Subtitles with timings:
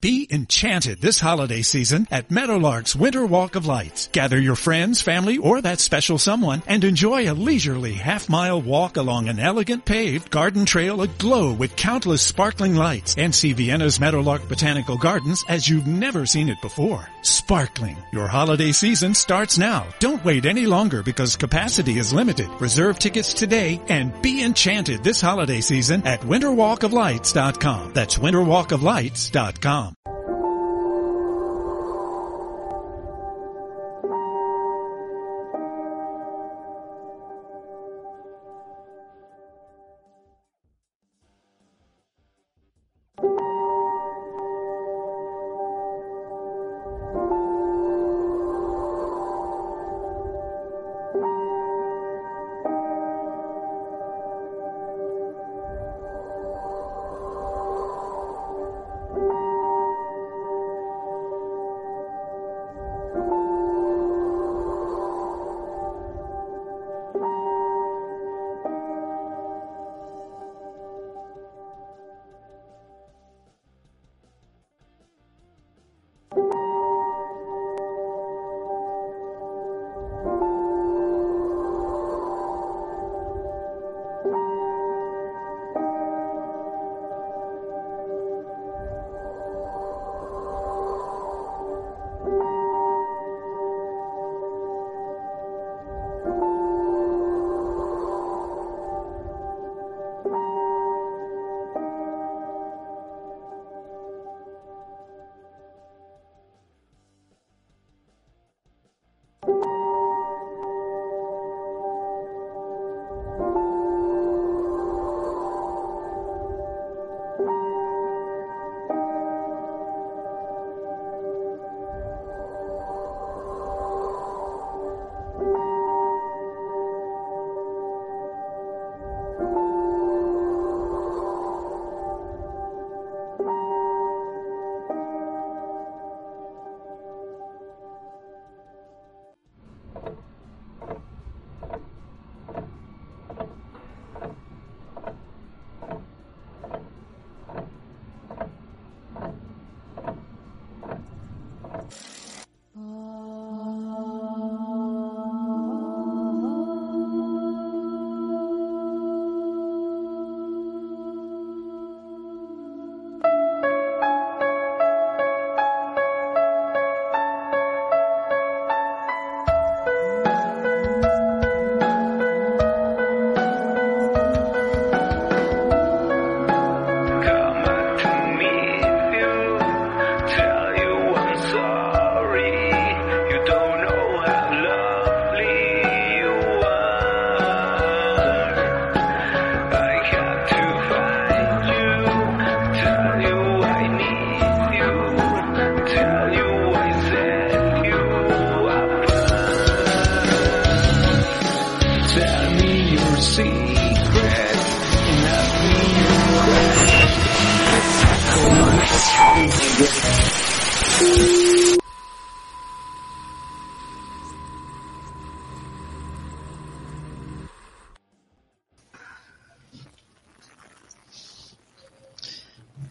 [0.00, 4.08] Be enchanted this holiday season at Meadowlark's Winter Walk of Lights.
[4.12, 9.28] Gather your friends, family, or that special someone and enjoy a leisurely half-mile walk along
[9.28, 14.96] an elegant paved garden trail aglow with countless sparkling lights and see Vienna's Meadowlark Botanical
[14.96, 17.04] Gardens as you've never seen it before.
[17.22, 17.96] Sparkling.
[18.12, 19.84] Your holiday season starts now.
[19.98, 22.48] Don't wait any longer because capacity is limited.
[22.60, 27.94] Reserve tickets today and be enchanted this holiday season at winterwalkoflights.com.
[27.94, 29.87] That's winterwalkoflights.com.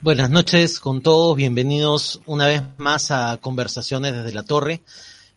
[0.07, 4.79] Buenas noches con todos, bienvenidos una vez más a Conversaciones desde la Torre,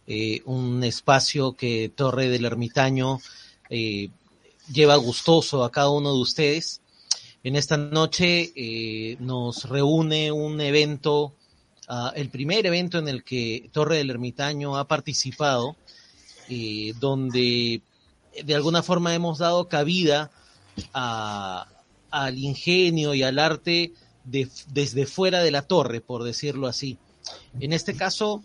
[0.06, 3.18] eh, un espacio que Torre del Ermitaño
[3.68, 4.10] eh,
[4.72, 6.82] lleva gustoso a cada uno de ustedes.
[7.42, 11.34] En esta noche eh, nos reúne un evento,
[11.88, 15.74] uh, el primer evento en el que Torre del Ermitaño ha participado,
[16.48, 17.82] eh, donde
[18.44, 20.30] de alguna forma hemos dado cabida
[20.94, 21.66] a,
[22.12, 23.94] al ingenio y al arte
[24.24, 26.98] de, desde fuera de la torre, por decirlo así.
[27.60, 28.42] En este caso,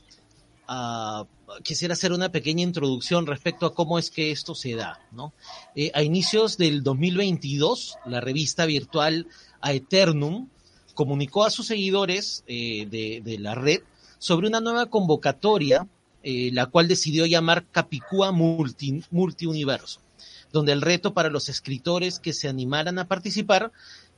[0.69, 1.25] uh,
[1.63, 4.99] quisiera hacer una pequeña introducción respecto a cómo es que esto se da.
[5.75, 9.27] Eh, a inicios del 2022, la revista virtual
[9.61, 10.49] Aeternum
[10.93, 13.81] comunicó a sus seguidores eh, de, de, la red
[14.17, 15.87] sobre una nueva convocatoria,
[16.23, 19.99] eh, la cual decidió llamar Capicúa Multi, Multiuniverso,
[20.51, 23.71] donde el reto para los escritores que se animaran a participar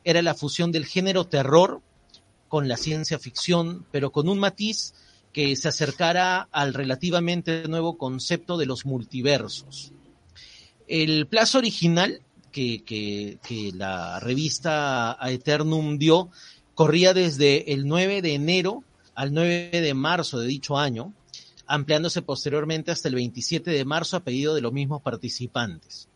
[0.07, 1.81] era la fusión del género terror
[2.48, 4.94] con la ciencia ficción, pero con un matiz
[5.33, 9.92] que se acercara al relativamente nuevo concepto de los multiversos.
[10.88, 12.21] El plazo original
[12.54, 16.30] que, que, la revista Aeternum dio
[16.74, 21.13] corría desde el 9 de enero al 9 de marzo de dicho año,
[21.65, 26.07] ampliándose posteriormente hasta el 27 de marzo a pedido de los mismos participantes.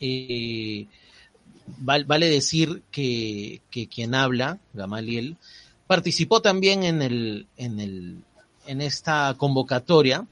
[0.00, 0.86] Eh,
[1.78, 5.36] vale decir que, quien habla, Gamaliel,
[5.86, 8.18] participó también en, el, en, el,
[8.66, 10.26] en esta convocatoria.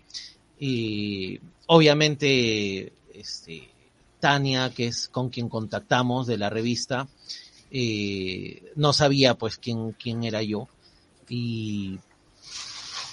[0.58, 3.68] Y obviamente, este,
[4.20, 7.08] Tania, que es con quien contactamos de la revista,
[7.70, 10.68] eh, no sabía pues quién, quién era yo.
[11.28, 11.98] Y,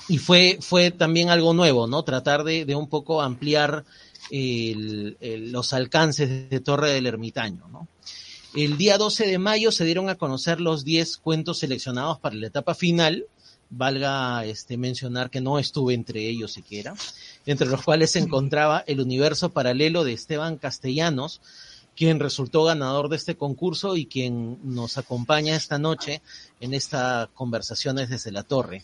[0.07, 2.03] y fue, fue también algo nuevo, ¿no?
[2.03, 3.85] Tratar de, de un poco ampliar
[4.29, 5.17] el,
[5.51, 7.87] los alcances de Torre del Ermitaño, ¿no?
[8.55, 12.47] El día 12 de mayo se dieron a conocer los 10 cuentos seleccionados para la
[12.47, 13.25] etapa final.
[13.69, 16.95] Valga este, mencionar que no estuve entre ellos siquiera,
[17.45, 21.41] entre los cuales se encontraba el universo paralelo de Esteban Castellanos,
[21.97, 26.21] quien resultó ganador de este concurso y quien nos acompaña esta noche
[26.61, 28.83] en estas conversaciones desde la torre.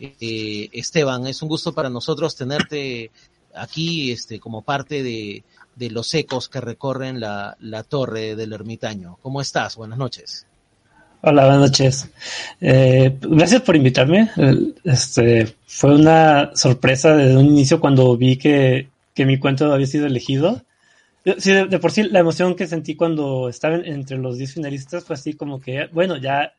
[0.00, 3.12] Eh, Esteban, es un gusto para nosotros tenerte
[3.58, 5.44] aquí este, como parte de,
[5.76, 9.18] de los ecos que recorren la, la, torre del ermitaño.
[9.22, 9.76] ¿Cómo estás?
[9.76, 10.46] Buenas noches.
[11.20, 12.10] Hola, buenas noches.
[12.60, 14.30] Eh, gracias por invitarme.
[14.84, 20.06] Este, fue una sorpresa desde un inicio cuando vi que, que mi cuento había sido
[20.06, 20.62] elegido.
[21.38, 25.14] Sí, de, por sí, la emoción que sentí cuando estaba entre los 10 finalistas fue
[25.14, 26.52] así como que, bueno, ya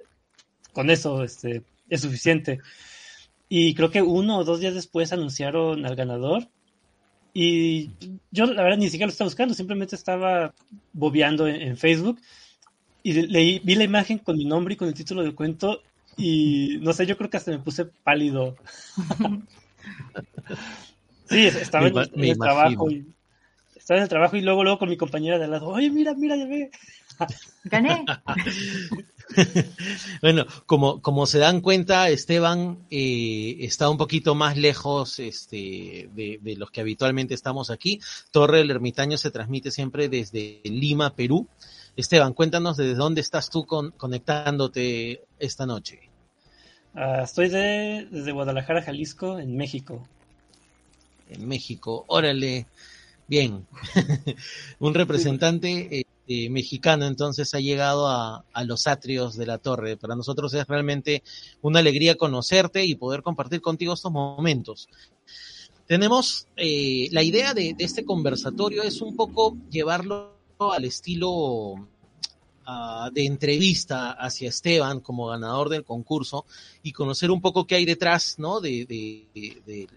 [0.73, 2.59] con eso este, es suficiente.
[3.47, 6.47] Y creo que uno o dos días después anunciaron al ganador
[7.41, 7.91] y
[8.31, 10.53] yo, la verdad, ni siquiera lo estaba buscando, simplemente estaba
[10.91, 12.19] bobeando en, Facebook
[13.01, 15.81] y leí, vi la imagen con mi nombre y con el título del cuento
[16.17, 18.57] y no sé, yo creo que hasta me puse pálido.
[21.29, 23.07] sí, estaba en, el trabajo y
[23.73, 26.13] estaba en el trabajo y luego luego con mi compañera de al lado, oye, mira,
[26.15, 26.71] mira, ya ve.
[27.63, 28.03] Gané.
[30.21, 36.55] bueno, como, como se dan cuenta, Esteban eh, está un poquito más lejos este, de,
[36.57, 37.99] los que habitualmente estamos aquí.
[38.31, 41.47] Torre del Ermitaño se transmite siempre desde Lima, Perú.
[41.95, 45.99] Esteban, cuéntanos desde dónde estás tú conectándote esta noche.
[46.95, 50.07] Ah, estoy de, desde Guadalajara, Jalisco, en México.
[51.29, 52.65] En México, órale.
[53.27, 53.67] Bien.
[54.79, 59.97] un representante eh, eh, mexicano entonces ha llegado a, los atrios de la torre.
[59.97, 61.23] Para nosotros es realmente
[61.63, 64.89] una alegría conocerte y poder compartir contigo estos momentos.
[65.87, 71.87] Tenemos eh, la idea de, este conversatorio es un poco llevarlo al estilo
[72.63, 76.45] ah, de entrevista hacia Esteban como ganador del concurso
[76.83, 78.61] y conocer un poco qué hay detrás, ¿no?
[78.61, 79.87] de, de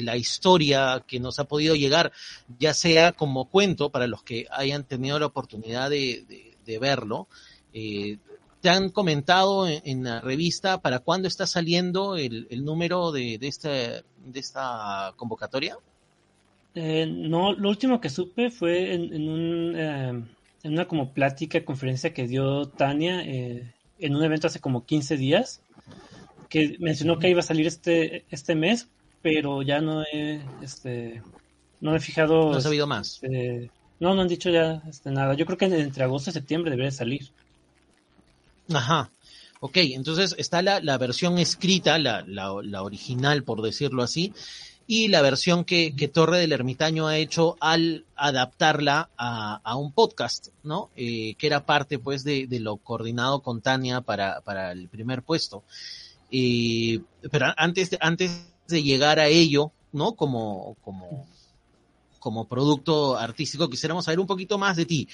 [0.00, 2.12] la historia que nos ha podido llegar,
[2.58, 6.48] ya sea como cuento para los que hayan tenido la oportunidad de,
[6.80, 7.28] verlo.
[7.72, 8.18] Eh,
[8.60, 14.40] ¿Te han comentado en, la revista para cuándo está saliendo el, número de, de, de
[14.40, 15.76] esta convocatoria?
[16.74, 20.24] Eh, no, lo último que supe fue en, un, eh,
[20.62, 23.22] en una como plática, conferencia que dio Tania
[24.02, 25.62] en un evento hace como 15 días,
[26.48, 28.88] que mencionó que iba a salir este, este mes,
[29.22, 31.22] pero ya no he, este,
[31.80, 32.50] no he fijado.
[32.50, 33.20] No he sabido más.
[33.22, 33.70] Este,
[34.00, 35.34] no, no han dicho ya este, nada.
[35.34, 37.30] Yo creo que entre agosto y septiembre debería salir.
[38.72, 39.10] Ajá.
[39.60, 44.34] Ok, entonces está la, la versión escrita, la, la, original, por decirlo así,
[44.88, 49.92] y la versión que, que, Torre del Ermitaño ha hecho al adaptarla a, a un
[49.92, 50.90] podcast, ¿no?
[50.96, 55.22] Eh, que era parte, pues, de, de, lo coordinado con Tania para, para el primer
[55.22, 55.62] puesto.
[56.32, 60.12] Eh, pero antes, antes de llegar a ello, ¿no?
[60.12, 61.26] Como, como,
[62.18, 65.08] como producto artístico, quisiéramos saber un poquito más de ti.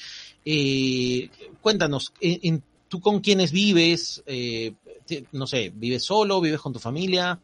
[0.45, 4.23] Eh, cuéntanos, en, ¿tú con quiénes vives?
[4.27, 4.75] Eh,
[5.33, 6.41] no sé, ¿vives solo?
[6.41, 7.41] ¿Vives con tu familia?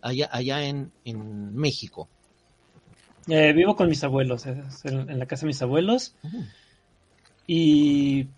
[0.00, 2.08] Allá, allá en, en México.
[3.28, 6.14] Eh, vivo con mis abuelos, en, la casa de mis abuelos.
[7.46, 8.28] Y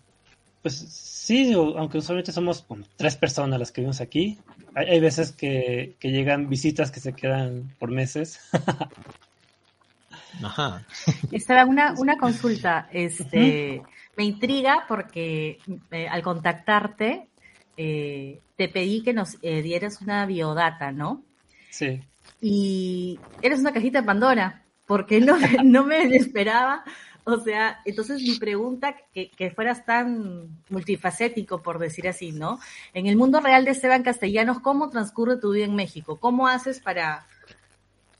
[0.67, 2.65] pues sí, aunque usualmente somos
[2.97, 4.37] tres personas las que vivimos aquí,
[4.75, 8.41] hay, veces que, llegan visitas que se quedan por meses.
[10.43, 10.85] Ajá.
[11.31, 13.81] Estaba una, una consulta, este,
[14.17, 15.59] me intriga porque
[15.91, 17.29] eh, al contactarte
[17.77, 21.23] eh, te pedí que nos eh, dieras una biodata, ¿no?
[21.69, 22.01] Sí.
[22.41, 26.83] Y eres una cajita de Pandora, porque no, no me esperaba
[27.27, 32.57] o sea, entonces mi pregunta, que, que, fueras tan multifacético, por decir así, ¿no?
[32.93, 36.21] En el mundo real de Esteban Castellanos, ¿cómo transcurre tu vida en México?
[36.21, 37.27] ¿Cómo haces para,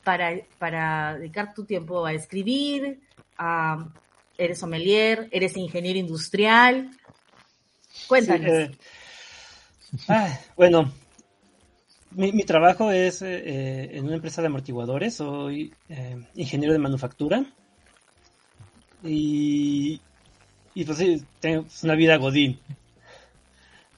[0.03, 2.99] para, para dedicar tu tiempo a escribir?
[4.37, 5.29] ¿Eres sommelier?
[5.31, 6.91] ¿Eres ingeniero industrial?
[8.07, 8.51] Cuéntanos.
[8.51, 8.71] Eh,
[10.09, 10.91] ah, bueno,
[12.11, 15.73] mi, trabajo es en una empresa de amortiguadores, soy
[16.35, 17.45] ingeniero de manufactura.
[19.03, 20.01] Y,
[20.73, 22.59] y pues sí, tengo una vida godín.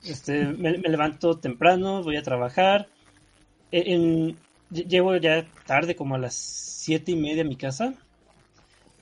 [0.03, 2.87] Este, me, levanto temprano, voy a trabajar.
[3.71, 4.37] E, en,
[4.69, 7.93] llego ya tarde, como a las siete y media a mi casa.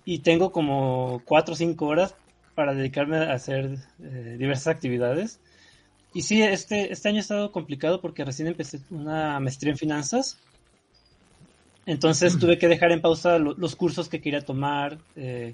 [0.06, 2.16] Y tengo como cuatro o cinco horas
[2.56, 5.40] para dedicarme a hacer eh, diversas actividades.
[6.14, 10.40] Y sí, este, este año ha estado complicado porque recién empecé una maestría en finanzas.
[11.86, 14.98] Entonces tuve que dejar en pausa los cursos que quería tomar.
[15.16, 15.54] Eh,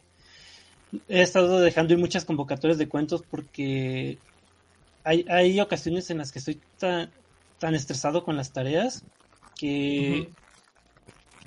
[1.07, 4.17] he estado dejando ir muchas convocatorias de cuentos porque
[5.03, 7.11] hay, hay ocasiones en las que estoy tan,
[7.59, 9.03] tan estresado con las tareas
[9.57, 10.29] que,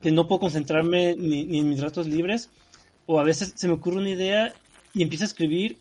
[0.03, 2.51] que no puedo concentrarme ni, en mis ratos libres.
[3.07, 4.53] O a veces se me ocurre una idea
[4.93, 5.79] y empiezo a escribir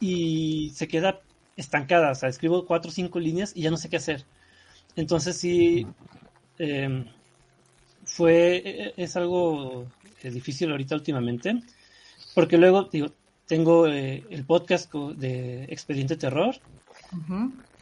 [0.00, 1.20] y se queda
[1.56, 4.24] estancada, o sea, escribo cuatro o cinco líneas y ya no sé qué hacer.
[4.96, 5.86] Entonces sí,
[6.58, 7.06] em,
[8.04, 9.86] fue, e, e, es algo
[10.22, 11.62] difícil ahorita últimamente,
[12.34, 13.08] porque luego, digo,
[13.46, 16.56] tengo eh, el podcast de Expediente Terror,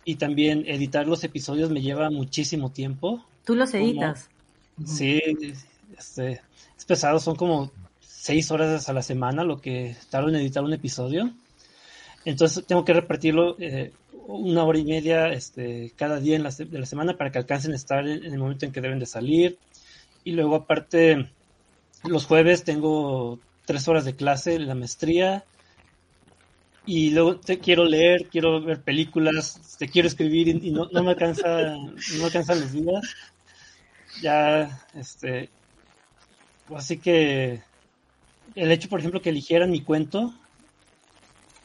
[0.04, 3.24] y también editar los episodios me lleva muchísimo tiempo.
[3.44, 4.28] ¿Tú los editas?
[4.84, 5.20] Sí,
[5.96, 6.40] este,
[6.76, 10.72] es pesado, son como seis horas a la semana lo que tardo en editar un
[10.72, 11.30] episodio.
[12.24, 13.92] Entonces tengo que repartirlo eh,
[14.26, 17.72] una hora y media este, cada día en la, de la semana para que alcancen
[17.72, 19.58] a estar en, el momento en que deben de salir.
[20.24, 21.28] Y luego aparte,
[22.04, 23.40] los jueves tengo
[23.72, 25.44] tres horas de clase la maestría
[26.84, 31.12] y luego te quiero leer, quiero ver películas, te quiero escribir y, no, no, me
[31.12, 31.74] alcanza,
[32.18, 33.02] no alcanzan los días.
[34.20, 35.48] Ya, este,
[36.76, 37.62] así que
[38.54, 40.34] el hecho, por ejemplo, que eligieran mi cuento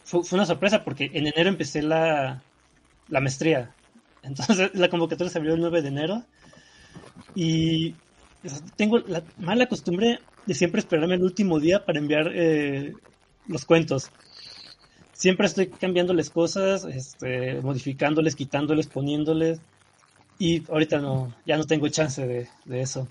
[0.06, 2.42] fue, una sorpresa porque en enero empecé la,
[3.10, 3.76] la maestría.
[4.24, 6.24] Entonces la convocatoria se abrió el 9 de enero
[7.36, 7.96] y
[8.78, 12.94] tengo la mala costumbre de siempre esperarme el último día para enviar eh,
[13.48, 14.12] los cuentos
[15.18, 19.60] siempre estoy cambiándoles cosas, este, modificándoles, quitándoles, poniéndoles.
[20.40, 22.48] Y ahorita no, ya no tengo chance de,
[22.82, 23.08] eso.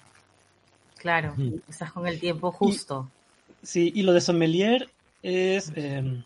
[0.97, 1.35] Claro,
[1.69, 3.11] estás con el tiempo justo.
[3.63, 4.89] sí, y lo de sommelier
[5.23, 6.23] es em,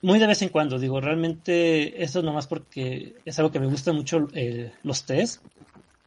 [0.00, 3.92] muy de vez en cuando, digo, realmente eso nomás porque es algo que me gusta
[3.92, 5.42] mucho eh, los test.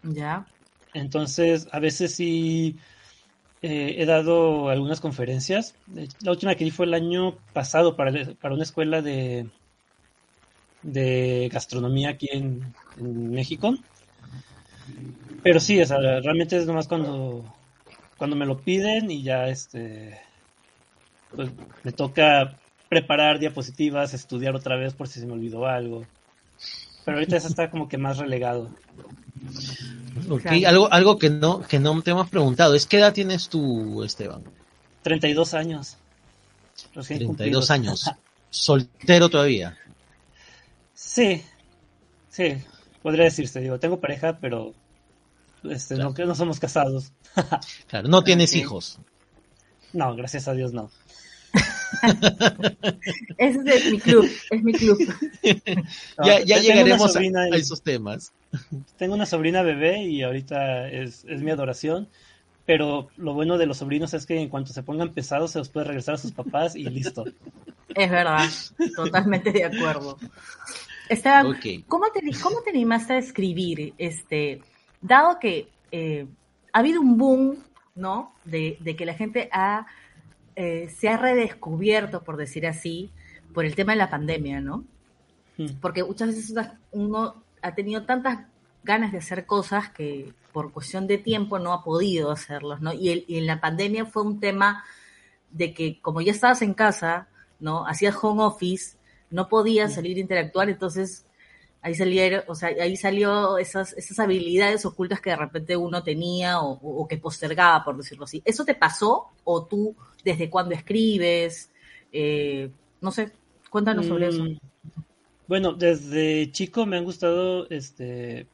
[0.01, 0.47] Ya.
[0.93, 2.77] Entonces, a veces sí
[3.61, 5.75] eh, he dado algunas conferencias.
[6.21, 9.47] La última que di fue el año pasado para, para una escuela de,
[10.81, 13.75] de gastronomía aquí en, México.
[15.43, 17.45] Pero sí, o realmente es nomás cuando,
[18.17, 20.19] cuando me lo piden y ya este
[21.35, 21.49] pues
[21.83, 22.57] me toca
[22.89, 26.05] preparar diapositivas, estudiar otra vez por si se me olvidó algo.
[27.05, 28.69] Pero ahorita eso está como que más relegado.
[30.29, 30.65] Okay.
[30.65, 34.43] Algo, algo que no, que no te hemos preguntado, es qué edad tienes tú, Esteban?
[35.03, 35.97] 32 años.
[36.93, 38.09] 32 años.
[38.49, 39.77] ¿Soltero todavía?
[40.93, 41.41] Sí,
[42.29, 42.57] sí,
[43.01, 44.73] podría decirse, digo, tengo pareja, pero
[45.63, 47.11] este, no, no somos casados.
[47.87, 48.99] claro, no tienes hijos.
[49.93, 50.91] No, gracias a Dios no.
[53.37, 54.97] Ese es mi club, es mi club.
[56.23, 57.21] ya, llegaremos a,
[57.55, 58.31] esos temas.
[58.97, 62.09] Tengo una sobrina bebé y ahorita es, mi adoración,
[62.65, 65.69] pero lo bueno de los sobrinos es que en cuanto se pongan pesados se los
[65.69, 67.25] puede regresar a sus papás y listo.
[67.93, 68.47] Es verdad,
[68.95, 70.17] totalmente de acuerdo.
[71.09, 73.93] Esteban, ¿cómo, te, ¿cómo te animaste a escribir?
[73.97, 74.61] Este,
[75.01, 76.25] dado que eh,
[76.71, 77.57] ha habido un boom,
[77.95, 78.33] ¿no?
[78.45, 79.87] De, de que la gente ha
[80.55, 83.09] eh, se ha redescubierto, por decir así,
[83.53, 84.83] por el tema de la pandemia, ¿no?
[85.57, 85.67] Hmm.
[85.81, 86.53] Porque muchas veces
[86.91, 88.39] uno ha tenido tantas
[88.83, 92.93] ganas de hacer cosas que por cuestión de tiempo no ha podido hacerlos, ¿no?
[92.93, 94.83] Y, en la pandemia fue un tema
[95.49, 97.27] de que como ya estabas en casa,
[97.59, 97.85] ¿no?
[97.87, 98.97] Hacías home office,
[99.29, 101.25] no podías salir a interactuar, entonces
[101.81, 106.59] ahí salieron, o sea, ahí salió esas, esas habilidades ocultas que de repente uno tenía
[106.61, 108.41] o, que postergaba, por decirlo así.
[108.45, 111.71] ¿Eso te pasó o tú desde cuándo escribes?
[112.11, 113.31] Eh, no sé,
[113.69, 114.45] cuéntanos sobre eso.
[115.51, 118.47] Bueno, desde chico me han gustado este,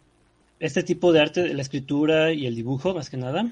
[0.60, 3.52] este tipo de arte, la escritura y el dibujo, más que nada.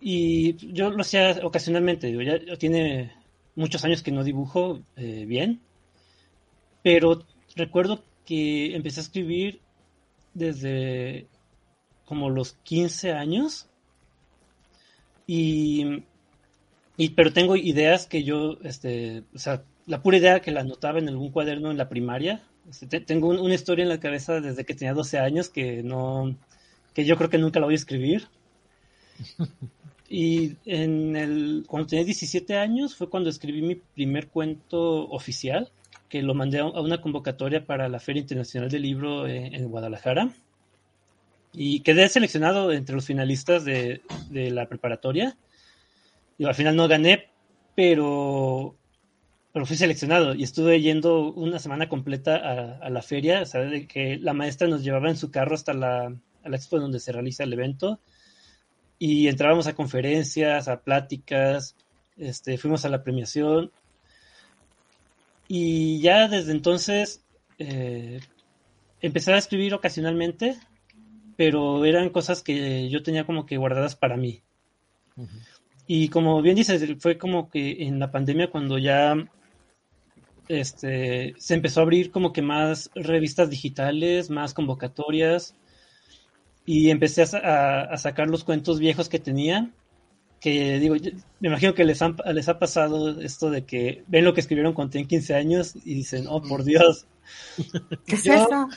[0.00, 3.12] Y yo lo hacía ocasionalmente, digo, ya tiene
[3.54, 5.60] muchos años que no dibujo eh, bien,
[6.82, 7.22] pero
[7.54, 9.60] recuerdo que empecé a escribir
[10.34, 11.28] desde
[12.06, 13.68] como los 15 años.
[15.28, 16.02] Y,
[17.14, 21.08] pero tengo ideas que yo, este, o sea, la pura idea que la anotaba en
[21.08, 24.92] algún cuaderno en la primaria, Este, tengo una historia en la cabeza desde que tenía
[24.92, 26.36] 12 años que no,
[26.94, 28.28] que yo creo que nunca la voy a escribir.
[30.10, 35.70] Y en el, cuando tenía 17 años fue cuando escribí mi primer cuento oficial,
[36.08, 40.30] que lo mandé a una convocatoria para la Feria Internacional del Libro en, Guadalajara.
[41.52, 45.36] Y quedé seleccionado entre los finalistas de, de la preparatoria.
[46.38, 47.28] Y al final no gané,
[47.74, 48.77] pero,
[49.58, 52.36] pero fui seleccionado y estuve yendo una semana completa
[52.80, 55.74] a, la feria, o sea, de que la maestra nos llevaba en su carro hasta
[55.74, 57.98] la, a la expo donde se realiza el evento
[59.00, 61.74] y entrábamos a conferencias, a pláticas,
[62.16, 63.72] este, fuimos a la premiación
[65.48, 67.24] y ya desde entonces
[67.58, 68.20] eh,
[69.00, 70.56] empecé a escribir ocasionalmente,
[71.36, 74.40] pero eran cosas que yo tenía como que guardadas para mí.
[75.88, 79.16] Y como bien dices, fue como que en la pandemia cuando ya
[80.48, 85.54] este, se empezó a abrir como que más revistas digitales, más convocatorias,
[86.64, 89.70] y empecé a, sacar los cuentos viejos que tenía,
[90.40, 90.96] que digo,
[91.40, 92.00] me imagino que les,
[92.32, 95.94] les ha pasado esto de que ven lo que escribieron cuando tienen 15 años y
[95.94, 97.06] dicen, oh, por Dios.
[98.06, 98.68] ¿Qué es eso?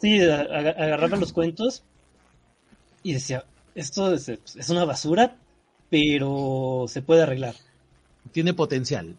[0.00, 1.82] Sí, agarraba los cuentos
[3.02, 4.30] y decía, esto es,
[4.68, 5.36] una basura,
[5.90, 7.54] pero se puede arreglar.
[8.32, 9.18] Tiene potencial.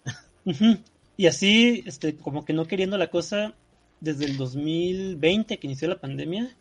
[1.19, 3.53] Y así, este, como que no queriendo la cosa,
[3.99, 6.55] desde el 2020 que inició la pandemia,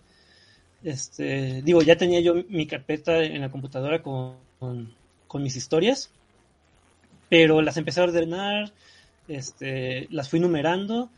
[0.82, 6.10] este, digo, ya tenía yo mi carpeta en la computadora con, con, mis historias,
[7.28, 8.72] pero las empecé a ordenar,
[9.28, 11.08] este, las fui numerando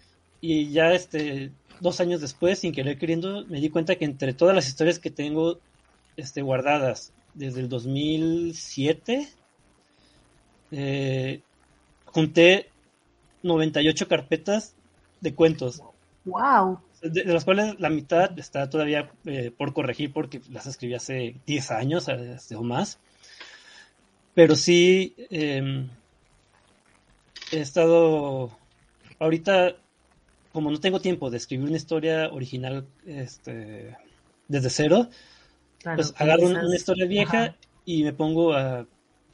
[0.42, 4.54] y ya este, dos años después, sin querer queriendo, me di cuenta que entre todas
[4.54, 5.58] las historias que tengo
[6.18, 9.28] este, guardadas desde el 2007,
[10.72, 11.40] eh,
[12.04, 12.69] junté
[13.42, 14.74] 98 carpetas
[15.20, 15.82] de cuentos.
[16.24, 16.80] ¡Wow!
[17.02, 21.70] de, las cuales la mitad está todavía eh, por corregir porque las escribí hace 10
[21.70, 22.98] años o más.
[24.34, 25.88] Pero sí, em,
[27.52, 28.50] he estado,
[29.18, 29.76] ahorita,
[30.52, 33.96] como no tengo tiempo de escribir una historia original este,
[34.48, 35.08] desde cero,
[35.82, 38.86] pues agarro una, historia vieja y me pongo a,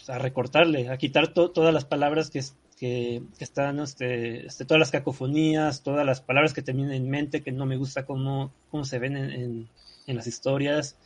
[0.09, 2.42] a recortarle, a quitar todas las palabras que,
[2.77, 7.43] que, están este, este, todas las cacofonías, todas las palabras que te vienen en mente,
[7.43, 9.69] que no me gusta cómo, cómo se ven en,
[10.07, 10.97] en, las historias.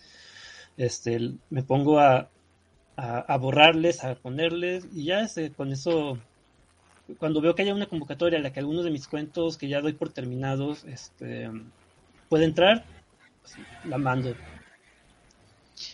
[0.77, 2.29] Este, me pongo a,
[2.97, 6.19] a, borrarles, a ponerles, y ya este, con eso,
[7.19, 9.81] cuando veo que haya una convocatoria en la que algunos de mis cuentos que ya
[9.81, 11.51] doy por terminados este,
[12.29, 12.85] puede entrar,
[13.43, 14.35] pues, la mando.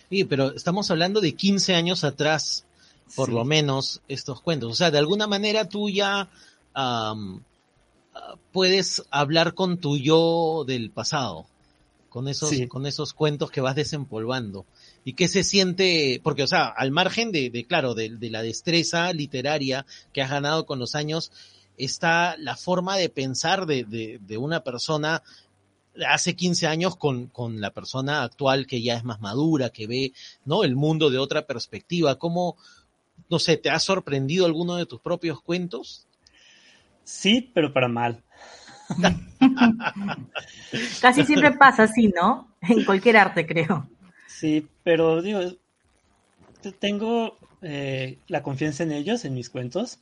[0.09, 2.66] Sí, pero estamos hablando de 15 años atrás
[3.15, 4.73] por lo menos, estos cuentos.
[4.73, 6.29] O sea, de alguna manera tú ya
[8.53, 11.47] puedes hablar con tu yo del pasado,
[12.09, 14.65] con esos, con esos cuentos que vas desempolvando.
[15.05, 16.21] ¿Y qué se siente?
[16.23, 20.31] Porque, o sea, al margen de, de claro, de, de, la destreza literaria que has
[20.31, 21.31] ganado con los años,
[21.77, 25.23] está la forma de pensar de, de, de una persona
[26.09, 30.13] hace 15 años con, con la persona actual que ya es más madura, que ve,
[30.45, 30.65] ¿no?
[30.65, 32.19] El mundo de otra perspectiva.
[32.19, 32.57] ¿Cómo,
[33.29, 36.07] no sé, ¿te ha sorprendido alguno de tus propios cuentos?
[37.05, 38.23] Sí, pero para mal.
[41.01, 42.55] Casi siempre pasa así, ¿no?
[42.63, 43.89] En cualquier arte, creo.
[44.27, 45.41] Sí, pero digo,
[46.79, 50.01] tengo eh, la confianza en ellos, en mis cuentos,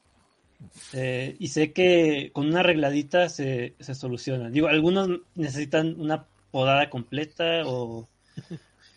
[0.93, 4.51] eh, y sé que con una arregladita se, se soluciona.
[4.51, 8.09] Digo, algunos necesitan una podada completa o,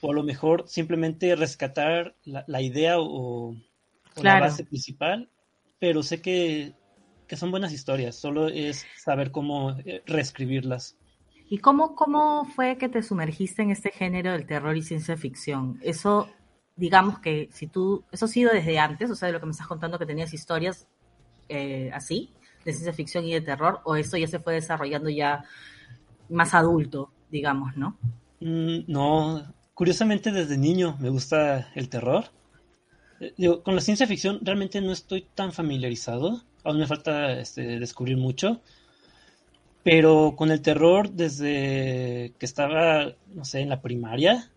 [0.01, 3.55] o a lo mejor simplemente rescatar la, la idea o,
[4.23, 5.29] la base principal,
[5.79, 6.73] pero sé que,
[7.35, 10.97] son buenas historias, solo es saber cómo eh, reescribirlas.
[11.49, 15.79] ¿Y cómo, cómo fue que te sumergiste en este género del terror y ciencia ficción?
[15.81, 16.29] Eso,
[16.75, 19.51] digamos que si tú, eso ha sido desde antes, o sea, de lo que me
[19.51, 20.87] estás contando que tenías historias
[21.47, 22.33] eh, así,
[22.65, 25.45] de ciencia ficción y de terror, o eso ya se fue desarrollando ya
[26.29, 27.97] más adulto, digamos, ¿no?
[28.41, 32.25] Mm, no, curiosamente desde niño me gusta el terror.
[33.19, 36.43] Eh, digo, con la ciencia ficción realmente no estoy tan familiarizado.
[36.63, 38.61] Aún me falta este, descubrir mucho.
[39.83, 44.51] Pero con el terror, desde que estaba, no sé, en la primaria,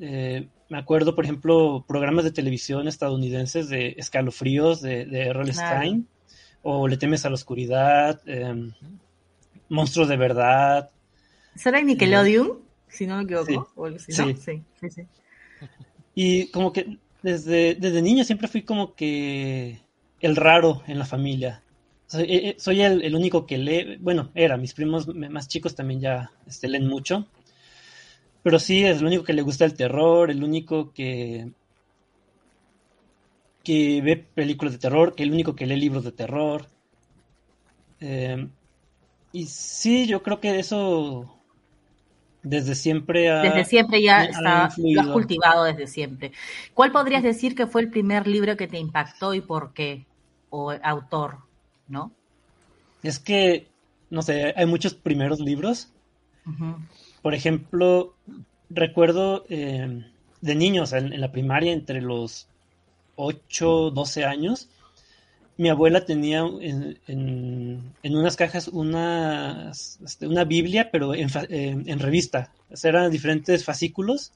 [0.00, 5.52] eh, me acuerdo, por ejemplo, programas de televisión estadounidenses de escalofríos de, de R.L.
[5.52, 6.08] Stein,
[6.62, 8.72] o Le temes a la oscuridad, em,
[9.68, 10.90] Monstruos de verdad.
[11.54, 12.64] ¿Será Nickelodeon?
[12.88, 13.90] si no me equivoco.
[13.98, 14.12] sí.
[14.12, 15.02] sí, sí.
[16.14, 19.80] Y como que desde, desde niño siempre fui como que
[20.20, 21.62] el raro en la familia.
[22.06, 26.32] soy, soy el, el, único que lee, bueno, era, mis primos más chicos también ya
[26.46, 27.26] este, leen mucho,
[28.42, 31.50] pero sí es el único que le gusta el terror, el único que
[33.62, 36.66] que ve películas de terror, que el único que lee libros de terror.
[38.00, 38.46] Eh,
[39.32, 41.38] y sí, yo creo que eso
[42.44, 46.32] desde siempre ha, Desde siempre ya está, lo has cultivado desde siempre.
[46.74, 50.04] ¿Cuál podrías decir que fue el primer libro que te impactó y por qué?
[50.50, 51.38] O autor,
[51.88, 52.12] ¿no?
[53.02, 53.66] Es que,
[54.10, 55.88] no sé, hay muchos primeros libros.
[57.22, 58.14] Por ejemplo,
[58.68, 60.04] recuerdo eh,
[60.42, 62.46] de niños en, en, la primaria, entre los
[63.16, 64.68] 8, 12 años,
[65.56, 69.70] mi abuela tenía en, en, unas cajas una,
[70.04, 72.52] este, una Biblia, pero en, en, revista.
[72.82, 74.32] eran diferentes fascículos.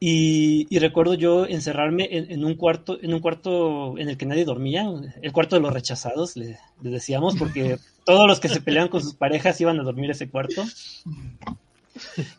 [0.00, 4.44] Y, y recuerdo yo encerrarme en, un cuarto, en un cuarto en el que nadie
[4.44, 4.86] dormía,
[5.20, 9.02] el cuarto de los rechazados, le, le decíamos, porque todos los que se peleaban con
[9.02, 10.64] sus parejas iban a dormir ese cuarto.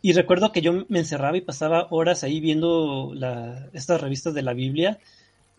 [0.02, 4.42] Y recuerdo que yo me encerraba y pasaba horas ahí viendo la, estas revistas de
[4.42, 5.00] la Biblia.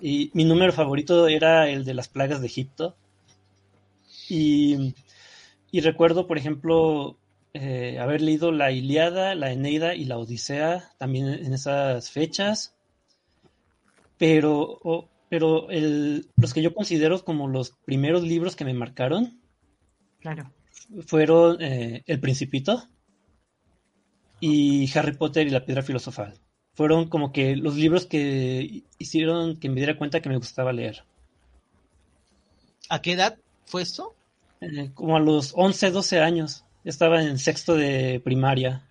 [0.01, 2.97] Y mi número favorito era el de las plagas de Egipto.
[4.29, 4.95] Y,
[5.71, 7.17] y recuerdo, por ejemplo,
[7.53, 12.75] eh, haber leído la Iliada, la Eneida y la Odisea también en esas fechas.
[14.19, 19.41] Pero, oh, pero el, los que yo considero como los primeros libros que me marcaron
[20.21, 20.53] claro.
[21.07, 22.85] fueron eh, El Principito
[24.39, 26.39] y Harry Potter y la Piedra Filosofal.
[26.75, 31.05] Fueron como que los libros que hicieron que me diera cuenta que me gustaba leer.
[32.89, 34.15] ¿A qué edad fue esto?
[34.61, 36.65] Eh, como a los 11, 12 años.
[36.85, 38.87] Estaba en sexto de primaria.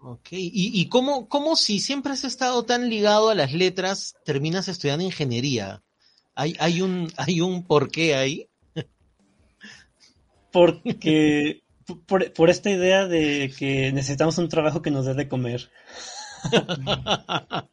[0.00, 4.66] Ok, ¿y, y cómo, cómo, si siempre has estado tan ligado a las letras, terminas
[4.66, 5.80] estudiando ingeniería?
[6.34, 8.48] ¿Hay, hay, un, hay un porqué ahí?
[10.50, 11.62] Porque
[12.06, 15.70] por, por, esta idea de que necesitamos un trabajo que nos dé de comer.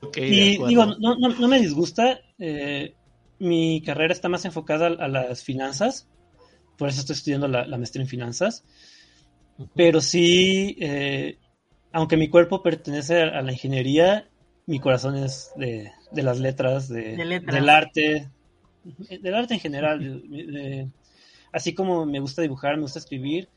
[0.00, 2.20] okay, y digo, no, no, no, me disgusta.
[2.38, 2.94] Eh,
[3.38, 6.08] mi carrera está más enfocada a, las finanzas.
[6.76, 8.64] Por eso estoy estudiando la, la maestría en finanzas.
[9.58, 9.70] Uh -huh.
[9.74, 11.38] Pero sí, eh,
[11.92, 14.28] aunque mi cuerpo pertenece a, a, la ingeniería,
[14.66, 18.30] mi corazón es de, de las letras, de, de letras, del arte,
[19.20, 20.00] del arte en general.
[20.00, 20.88] de,
[21.52, 23.48] así como me gusta dibujar, me gusta escribir,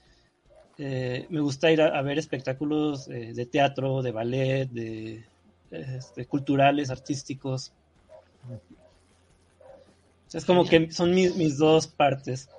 [0.77, 5.23] eh, me gusta ir a, ver espectáculos eh, de teatro, de ballet, de,
[5.71, 7.71] este, culturales, artísticos.
[10.31, 12.49] Es como que son mis, mis, dos partes.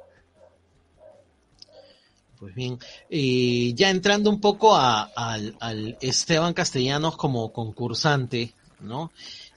[2.39, 2.79] Pues bien,
[3.11, 9.11] eh, ya entrando un poco a, a, al Esteban Castellanos como concursante, ¿no?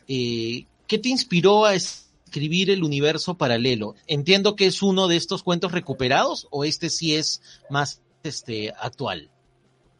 [0.07, 3.95] Eh, ¿Qué te inspiró a escribir el universo paralelo?
[4.07, 9.29] Entiendo que es uno de estos cuentos recuperados o este sí es más este, actual.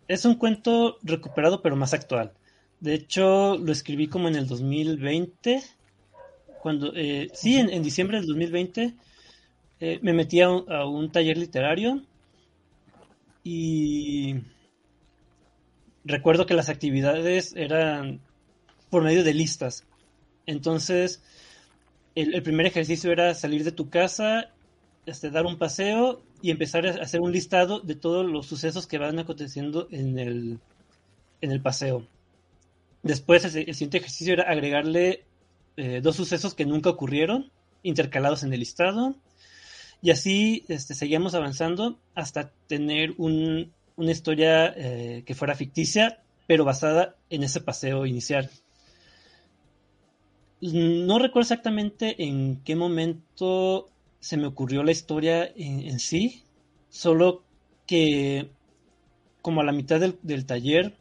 [0.08, 2.34] Es un cuento recuperado pero más actual.
[2.80, 5.63] De hecho, lo escribí como en el 2020.
[6.62, 8.95] Cuando, eh, sí, en, diciembre del 2020
[9.80, 12.03] eh, me metí a un, a un, taller literario
[13.43, 14.36] y
[16.03, 18.21] recuerdo que las actividades eran
[18.89, 19.86] por medio de listas.
[20.45, 21.21] Entonces,
[22.15, 24.51] el, el primer ejercicio era salir de tu casa,
[25.06, 28.97] este, dar un paseo y empezar a hacer un listado de todos los sucesos que
[28.97, 30.60] van aconteciendo en el,
[31.41, 32.08] en el paseo.
[33.04, 35.23] Después, el, siguiente ejercicio era agregarle
[35.78, 37.52] eh, dos sucesos que nunca ocurrieron,
[37.84, 39.15] intercalados en el listado.
[40.02, 46.65] Y así este, seguíamos avanzando hasta tener un, una historia eh, que fuera ficticia, pero
[46.65, 48.50] basada en ese paseo inicial.
[50.62, 56.43] No recuerdo exactamente en qué momento se me ocurrió la historia en, sí,
[56.89, 57.43] solo
[57.86, 58.49] que
[59.41, 60.97] como a la mitad del, del, taller,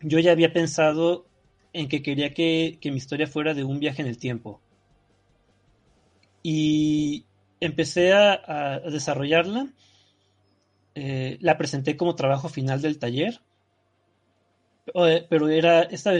[0.00, 1.26] yo ya había pensado
[1.72, 4.60] en que quería que, que mi historia fuera de un viaje en el tiempo.
[6.42, 7.24] Y
[7.60, 9.72] empecé a, a desarrollarla,
[10.94, 13.40] eh, la presenté como trabajo final del taller,
[14.94, 16.12] eh, pero era esta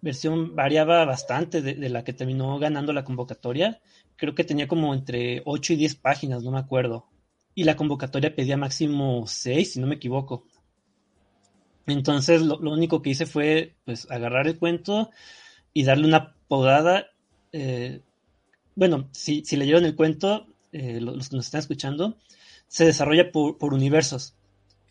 [0.00, 3.80] versión variaba bastante de, la que terminó ganando la convocatoria.
[4.16, 7.06] Creo que tenía como entre 8 y 10 páginas, no me acuerdo.
[7.54, 10.46] Y la convocatoria pedía máximo 6, si no me equivoco.
[11.86, 15.10] Entonces lo, lo único que hice fue pues agarrar el cuento
[15.72, 17.06] y darle una podada.
[17.52, 18.02] Eh,
[18.74, 22.18] bueno, si, si leyeron el cuento, eh, los que nos están escuchando,
[22.66, 24.37] se desarrolla por, por universos.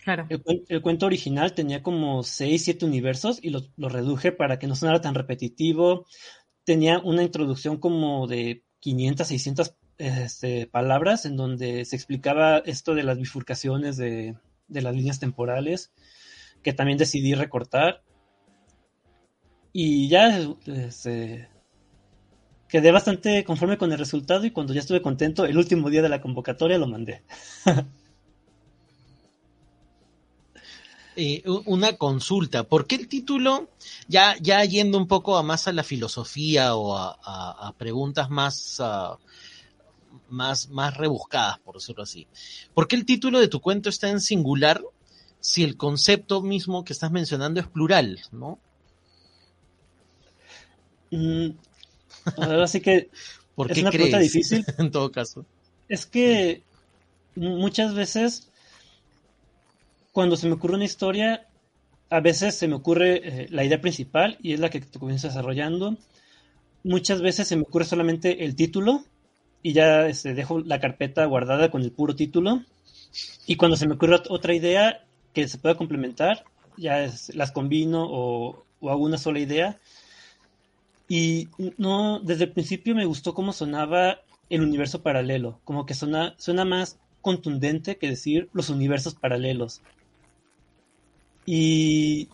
[0.07, 4.75] El, cuento original tenía como 6, 7 universos y lo, lo, reduje para que no
[4.75, 6.05] sonara tan repetitivo.
[6.63, 13.03] Tenía una introducción como de 500, 600 este, palabras en donde se explicaba esto de
[13.03, 14.35] las bifurcaciones de,
[14.67, 15.91] de las líneas temporales,
[16.63, 18.03] que también decidí recortar.
[19.73, 21.49] Y ya este,
[22.67, 26.09] quedé bastante conforme con el resultado y cuando ya estuve contento, el último día de
[26.09, 27.23] la convocatoria lo mandé.
[31.19, 33.71] Eh, una consulta, ¿por qué el título,
[34.07, 38.79] ya, ya yendo un poco a más a la filosofía o a, preguntas más,
[40.29, 42.27] más, más rebuscadas, por decirlo así,
[42.75, 44.83] ¿por qué el título de tu cuento está en singular
[45.39, 48.59] si el concepto mismo que estás mencionando es plural, ¿no?
[51.09, 51.49] Mm,
[52.37, 53.09] ahora sí que
[53.55, 54.63] ¿Por es una pregunta difícil.
[54.77, 55.47] en todo caso.
[55.89, 56.61] Es que
[57.33, 58.46] muchas veces
[60.17, 61.45] cuando se me ocurre una historia,
[62.09, 65.35] a veces se me ocurre eh, la idea principal y es la que te comienzas
[65.35, 65.95] desarrollando.
[66.83, 69.03] Muchas veces se me ocurre solamente el título
[69.61, 72.63] y ya este, dejo la carpeta guardada con el puro título.
[73.45, 76.45] Y cuando se me ocurre otra idea que se pueda complementar,
[76.77, 79.77] ya las combino o, hago una sola idea.
[81.07, 84.17] Y no, desde el principio me gustó cómo sonaba
[84.49, 89.83] el universo paralelo, como que suena más contundente que decir los universos paralelos.
[91.49, 92.27] Y,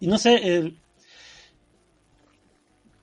[0.00, 0.74] no sé,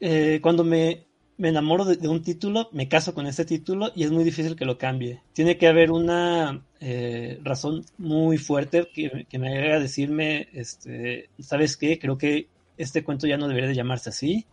[0.01, 1.05] eh, cuando me,
[1.37, 4.77] enamoro de, un título, me caso con ese título y es muy difícil que lo
[4.77, 5.21] cambie.
[5.31, 11.99] Tiene que haber una eh, razón muy fuerte que, me haga decirme, este, ¿sabes qué?
[11.99, 14.45] Creo que este cuento ya no debería de llamarse así.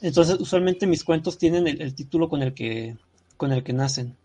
[0.00, 2.96] Entonces, usualmente mis cuentos tienen el, título con el que
[3.36, 4.16] con el que nacen.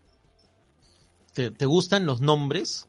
[1.32, 2.86] ¿Te, ¿Te, gustan los nombres?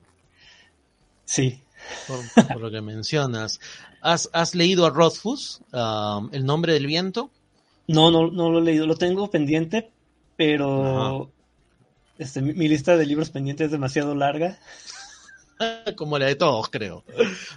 [1.26, 1.65] Sí
[2.08, 3.60] por, lo que mencionas.
[4.02, 7.32] ¿Has, leído a Rothfuss, um, El nombre del viento?
[7.88, 9.92] No, no, no lo he leído, lo tengo pendiente,
[10.36, 11.30] pero
[12.18, 14.60] este, mi, lista de libros pendientes es demasiado larga.
[15.96, 17.04] Como la de todos, creo.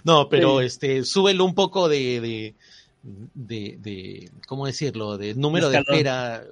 [0.03, 2.55] No, pero este, súbelo un poco de, de,
[3.03, 5.17] de, ¿cómo decirlo?
[5.17, 6.43] De número de espera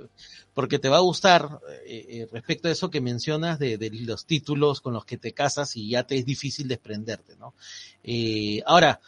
[0.57, 4.81] porque te va a gustar eh, eh, respecto a eso que mencionas de, los títulos
[4.81, 7.53] con los que te casas y ya te es difícil desprenderte, ¿no?
[8.03, 8.99] Eh, ahora,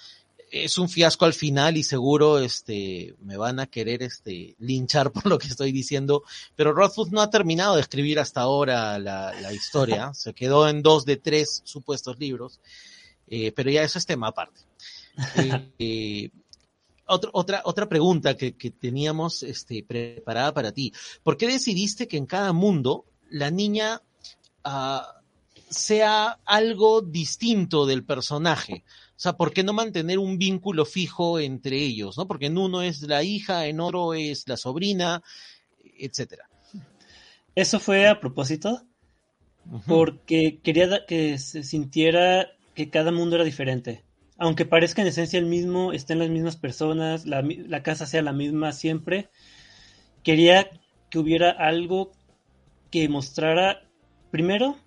[0.52, 5.26] es un fiasco al final y seguro este, me van a querer este, linchar por
[5.26, 6.22] lo que estoy diciendo,
[6.56, 11.04] pero Rothfuss no ha terminado de escribir hasta ahora la, historia, se quedó en dos
[11.04, 12.60] de tres supuestos libros,
[13.56, 14.62] pero ya eso es tema aparte
[17.10, 20.94] otra, otra pregunta que, teníamos este, preparada para ti.
[21.24, 24.02] ¿Por qué decidiste que en cada mundo la niña
[24.64, 25.16] ah,
[25.70, 28.84] sea algo distinto del personaje?
[29.10, 32.18] O sea, ¿por qué no mantener un vínculo fijo entre ellos?
[32.18, 32.28] ¿no?
[32.28, 35.22] Porque en uno es la hija, en otro es la sobrina,
[35.98, 36.50] etcétera.
[37.56, 38.84] Eso fue a propósito,
[39.86, 44.06] porque quería que se sintiera que cada mundo era diferente
[44.40, 48.72] aunque parezca en esencia el mismo, estén las mismas personas, la, casa sea la misma
[48.72, 49.30] siempre,
[50.24, 50.70] quería
[51.10, 52.12] que hubiera algo
[52.90, 53.84] que mostrara,
[54.32, 54.78] primero,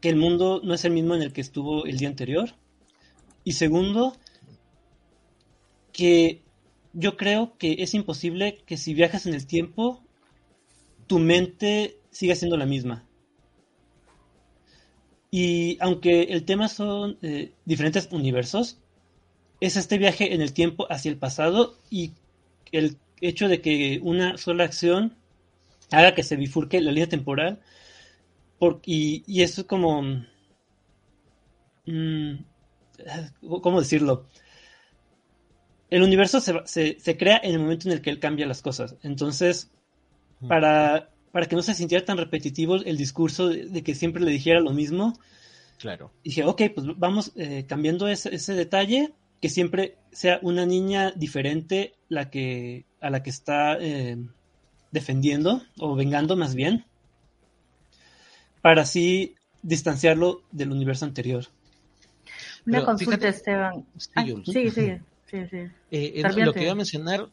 [0.00, 2.50] que el mundo no es el mismo en el que estuvo el día anterior,
[3.44, 4.14] y segundo,
[5.92, 6.42] que
[6.92, 10.02] yo creo que es imposible que si viajas en el tiempo,
[11.06, 13.05] tu mente siga siendo la misma.
[15.30, 18.78] Y aunque el tema son eh, diferentes universos,
[19.60, 22.12] es este viaje en el tiempo hacia el pasado y
[22.72, 25.16] el hecho de que una sola acción
[25.90, 27.60] haga que se bifurque la línea temporal.
[28.84, 30.02] y, y, eso es como...
[31.86, 32.44] Mm,
[33.62, 34.26] ¿Cómo decirlo?
[35.90, 38.96] El universo se, se, crea en el momento en el que él cambia las cosas.
[39.02, 39.70] Entonces,
[40.48, 44.58] para para que no se sintiera tan repetitivo el discurso de, que siempre le dijera
[44.58, 45.20] lo mismo.
[45.78, 46.10] Claro.
[46.24, 52.30] Dije, ok, pues vamos eh, cambiando ese, detalle, que siempre sea una niña diferente la
[52.30, 54.16] que, a la que está eh,
[54.92, 56.86] defendiendo, o vengando más bien,
[58.62, 61.44] para así distanciarlo del universo anterior.
[62.64, 63.84] Una consulta, Esteban.
[63.98, 64.96] sí, sí,
[65.30, 65.58] sí,
[65.90, 67.28] eh, lo que iba a mencionar,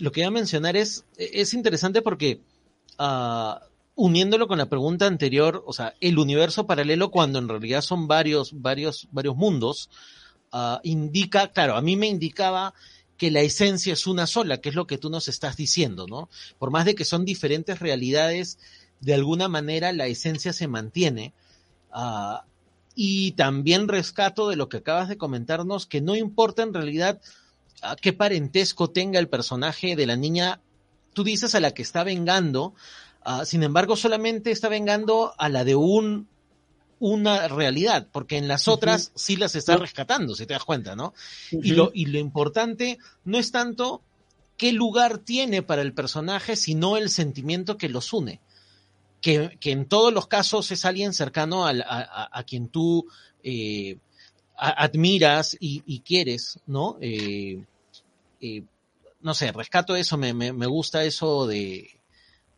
[0.00, 2.40] lo que iba a mencionar es, es interesante porque
[2.98, 3.60] Ah,
[3.94, 8.60] uniéndolo con la pregunta anterior, o sea, el universo paralelo cuando en realidad son varios,
[8.60, 9.90] varios, varios mundos,
[10.52, 12.74] uh, indica, claro, a mí me indicaba
[13.16, 16.28] que la esencia es una sola, que es lo que tú nos estás diciendo, ¿no?
[16.58, 18.58] Por más de que son diferentes realidades,
[19.00, 21.34] de alguna manera la esencia se mantiene.
[21.94, 22.38] Uh,
[22.94, 27.20] y también rescato de lo que acabas de comentarnos, que no importa en realidad
[28.00, 30.60] qué parentesco tenga el personaje de la niña
[31.12, 32.74] tú dices a la que está vengando,
[33.24, 36.28] Ah, sin embargo, solamente está vengando a la de un
[36.98, 41.14] una realidad, porque en las otras sí las está rescatando, si te das cuenta, ¿no?
[41.50, 44.02] y, lo, y lo importante no es tanto
[44.56, 48.40] qué lugar tiene para el personaje, sino el sentimiento que los une.
[49.20, 53.06] Que, que en todos los casos es alguien cercano a, a, a quien tú
[53.42, 53.98] eh,
[54.56, 56.98] admiras y, y, quieres, ¿no?
[57.00, 57.64] Eh,
[58.40, 58.62] eh,
[59.22, 62.00] no sé, rescato eso, me, me, me gusta eso de,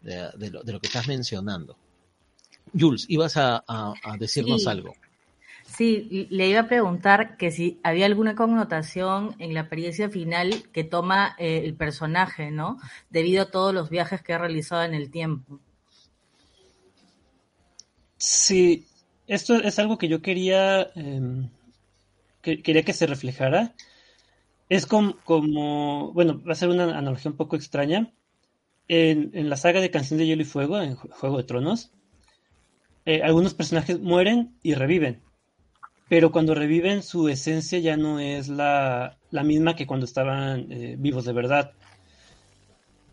[0.00, 1.76] de, de, lo, de, lo, que estás mencionando.
[2.78, 4.68] Jules, ibas a, a, a decirnos sí.
[4.68, 4.94] algo.
[5.66, 10.84] Sí, le iba a preguntar que si había alguna connotación en la apariencia final que
[10.84, 12.78] toma eh, el personaje, ¿no?
[13.10, 15.58] Debido a todos los viajes que ha realizado en el tiempo.
[18.18, 18.86] Sí,
[19.26, 21.48] esto es algo que yo quería, eh,
[22.40, 23.74] que, quería que se reflejara.
[24.74, 28.12] Es como, bueno, va a ser una analogía un poco extraña.
[28.88, 31.92] En, en la saga de Canción de Hielo y Fuego, en Juego de Tronos,
[33.06, 35.22] eh, algunos personajes mueren y reviven
[36.08, 40.96] pero cuando reviven su esencia ya no es la, la misma que cuando estaban eh,
[40.98, 41.72] vivos de verdad.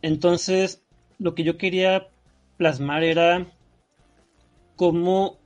[0.02, 0.84] Entonces,
[1.18, 2.10] lo que yo quería
[2.58, 3.48] plasmar era
[4.76, 5.40] cómo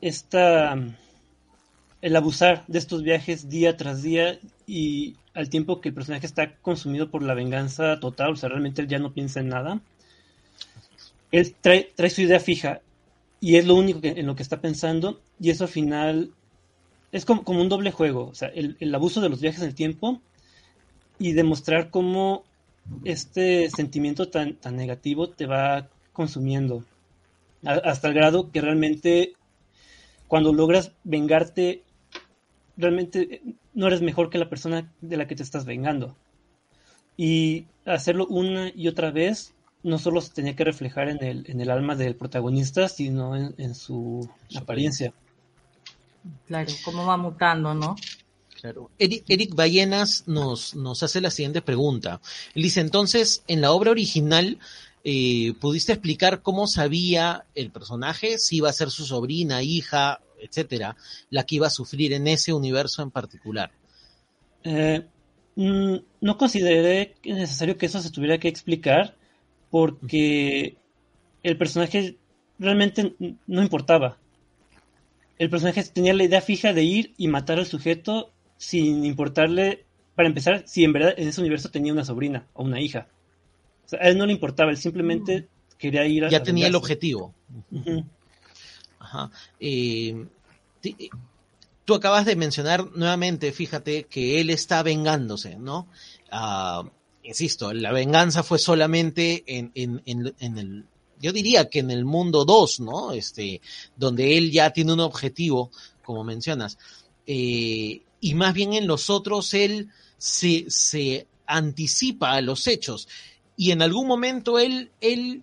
[0.00, 0.76] esta,
[2.04, 6.54] el abusar de estos viajes día tras día y al tiempo que el personaje está
[6.56, 9.80] consumido por la venganza total, o sea, realmente él ya no piensa en nada,
[11.32, 12.82] él trae, trae su idea fija
[13.40, 16.30] y es lo único en lo que está pensando y eso al final
[17.10, 19.68] es como, como un doble juego, o sea, el, el, abuso de los viajes en
[19.68, 20.20] el tiempo
[21.18, 22.44] y demostrar cómo
[23.04, 26.84] este sentimiento tan, tan negativo te va consumiendo
[27.64, 29.32] hasta el grado que realmente
[30.28, 31.82] cuando logras vengarte
[32.76, 36.16] realmente no eres mejor que la persona de la que te estás vengando
[37.16, 41.60] y hacerlo una y otra vez no solo se tenía que reflejar en el, en
[41.60, 45.12] el alma del protagonista, sino en, en su apariencia.
[46.46, 47.94] Claro, cómo va mutando, ¿no?
[48.60, 48.90] Claro.
[48.98, 52.22] Eric, Eric Ballenas nos, nos hace la siguiente pregunta.
[52.54, 54.58] Él dice, entonces, en la obra original,
[55.04, 60.96] eh, ¿pudiste explicar cómo sabía el personaje si iba a ser su sobrina, hija, etcétera,
[61.30, 63.70] la que iba a sufrir en ese universo en particular?
[64.64, 65.06] Eh,
[65.56, 69.16] no consideré necesario que eso se tuviera que explicar
[69.70, 70.76] porque
[71.42, 72.16] el personaje
[72.58, 73.14] realmente
[73.46, 74.18] no importaba.
[75.38, 80.28] El personaje tenía la idea fija de ir y matar al sujeto sin importarle, para
[80.28, 83.08] empezar, si en verdad en ese universo tenía una sobrina o una hija.
[83.84, 85.76] O sea, a él no le importaba, él simplemente mm.
[85.76, 86.30] quería ir a...
[86.30, 87.34] Ya tenía el objetivo.
[87.70, 88.04] Uh -huh.
[89.00, 89.30] Ajá.
[89.60, 90.26] Eh,
[91.84, 95.88] tú acabas de mencionar nuevamente, fíjate, que él está vengándose, ¿no?
[96.32, 96.88] Uh,
[97.22, 100.84] insisto, la venganza fue solamente en, en, en, en, el,
[101.20, 103.12] yo diría que en el mundo 2, ¿no?
[103.12, 103.60] Este,
[103.96, 105.70] donde él ya tiene un objetivo,
[106.02, 106.78] como mencionas.
[107.26, 113.08] Eh, y más bien en los otros él se, se anticipa a los hechos.
[113.56, 115.42] Y en algún momento él, él,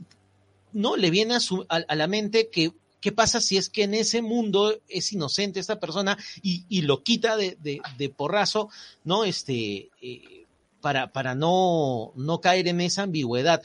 [0.73, 0.97] ¿no?
[0.97, 4.21] Le viene a, su, a la mente que ¿Qué pasa si es que en ese
[4.21, 8.69] mundo es inocente esta persona y, y lo quita de, de, de, porrazo,
[9.03, 9.23] ¿no?
[9.23, 10.45] Este, eh,
[10.81, 13.63] para, para no, no caer en esa ambigüedad.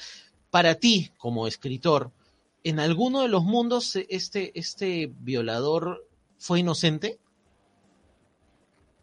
[0.51, 2.13] Para ti, como escritor,
[2.65, 7.19] ¿en alguno de los mundos este, este violador fue inocente?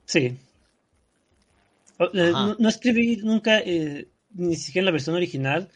[0.05, 0.37] Sí.
[2.13, 5.69] No, no, escribí nunca, eh, ni siquiera en la versión original,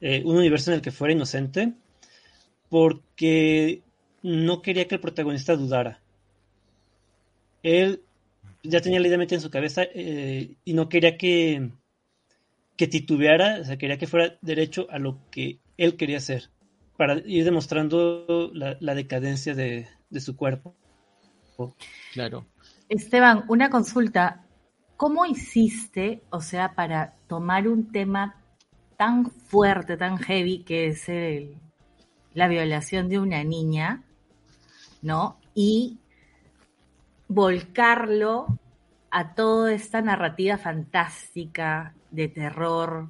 [0.00, 1.74] eh, un universo en el que fuera inocente,
[2.68, 3.82] porque
[4.28, 6.00] no quería que el protagonista dudara.
[7.62, 8.02] Él
[8.62, 11.70] ya tenía la idea metida en su cabeza eh, y no quería que,
[12.76, 16.50] que titubeara, o sea, quería que fuera derecho a lo que él quería hacer,
[16.96, 20.74] para ir demostrando la, la decadencia de, de, su cuerpo.
[22.12, 22.46] Claro.
[22.88, 24.44] Esteban, una consulta.
[24.96, 28.34] ¿Cómo hiciste, o sea, para tomar un tema
[28.96, 31.54] tan fuerte, tan heavy, que es el,
[32.34, 34.02] la violación de una niña,
[35.02, 35.38] ¿no?
[35.54, 35.98] Y
[37.28, 38.58] volcarlo
[39.10, 43.08] a toda esta narrativa fantástica de terror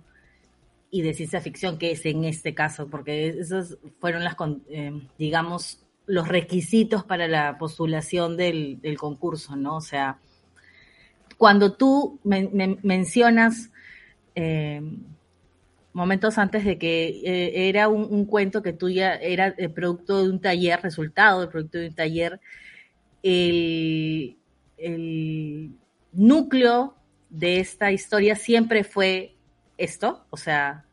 [0.91, 4.37] y de ciencia ficción que es en este caso, porque esos fueron las,
[4.71, 9.77] eh, digamos, los requisitos para la postulación del, concurso, ¿no?
[9.77, 10.19] O sea,
[11.37, 13.71] cuando tú me, me mencionas
[14.35, 14.81] eh,
[15.93, 20.31] momentos antes de que eh, era un, cuento que tú ya era el producto de
[20.31, 22.41] un taller, resultado del producto de un taller,
[23.23, 24.37] el,
[24.77, 25.73] el
[26.13, 26.95] núcleo
[27.31, 29.35] de esta historia siempre fue
[29.77, 30.85] esto, o sea,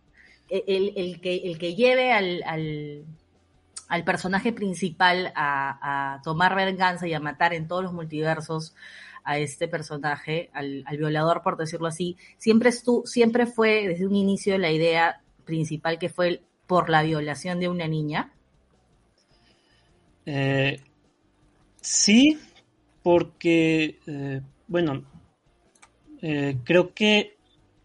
[0.49, 2.43] el, el, que, el que lleve al,
[3.87, 8.75] al, personaje principal a, tomar venganza y a matar en todos los multiversos
[9.25, 14.15] a este personaje, al, al violador, por decirlo así, siempre, estu, siempre fue desde un
[14.15, 18.31] inicio la idea principal que fue por la violación de una niña.
[20.25, 20.79] Eh,
[21.81, 22.39] sí,
[23.03, 25.05] porque, eh, bueno,
[26.21, 27.37] eh, creo que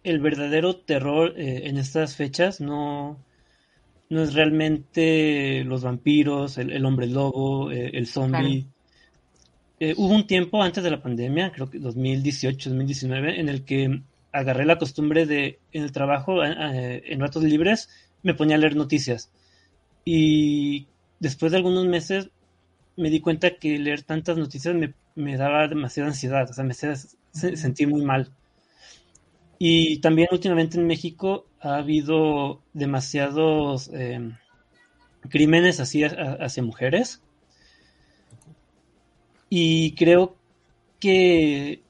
[0.02, 3.22] el verdadero terror eh, en estas fechas no,
[4.08, 8.66] no es realmente los vampiros, el, hombre lobo, el zombie.
[9.96, 14.02] Hubo un tiempo antes de la pandemia, creo que 2018, 2019, en el que
[14.32, 17.88] agarré la costumbre de en el trabajo, en ratos libres,
[18.22, 19.30] me ponía a leer noticias.
[20.04, 20.86] Y
[21.18, 22.30] después de algunos meses
[22.96, 26.72] me di cuenta que leer tantas noticias me, me daba demasiada ansiedad, o sea, me
[26.72, 26.94] hacía
[27.32, 28.30] sentir muy mal.
[29.58, 34.36] Y también últimamente en México ha habido demasiados em,
[35.28, 37.22] crímenes así hacia mujeres.
[39.50, 40.36] Y creo
[41.00, 41.82] que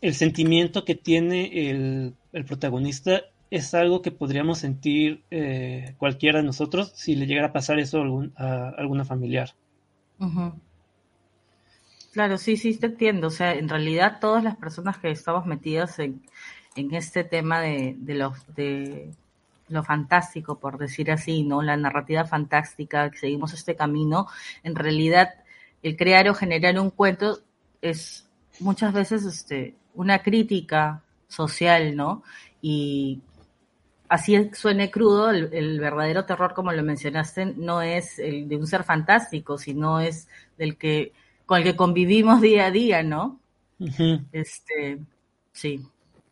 [0.00, 6.44] el sentimiento que tiene el, el protagonista es algo que podríamos sentir eh, cualquiera de
[6.44, 8.02] nosotros si le llegara a pasar eso
[8.36, 9.50] a, alguna familiar.
[12.12, 13.28] Claro, sí, sí, te entiendo.
[13.28, 16.22] O sea, en realidad todas las personas que estamos metidas en,
[16.76, 19.10] este tema de, de, de
[19.68, 21.62] lo fantástico, por decir así, ¿no?
[21.62, 24.26] La narrativa fantástica, que seguimos este camino,
[24.62, 25.30] en realidad
[25.86, 27.38] el crear o generar un cuento
[27.80, 28.26] es
[28.58, 32.24] muchas veces este, una crítica social, ¿no?
[32.60, 33.20] Y
[34.08, 38.82] así suene crudo, el, verdadero terror, como lo mencionaste, no es el de un ser
[38.82, 40.26] fantástico, sino es
[40.58, 41.12] del que
[41.44, 43.38] con el que convivimos día a día, ¿no?
[44.32, 44.98] Este,
[45.52, 45.86] sí,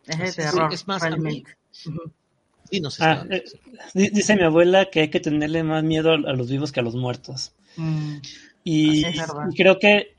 [0.04, 0.74] es de terror.
[0.74, 1.56] es más, realmente.
[2.98, 3.44] Ah, eh,
[3.92, 6.96] dice mi abuela que hay que tenerle más miedo a, los vivos que a los
[6.96, 7.52] muertos.
[7.76, 8.16] Mm,
[8.64, 9.04] y,
[9.54, 10.14] creo que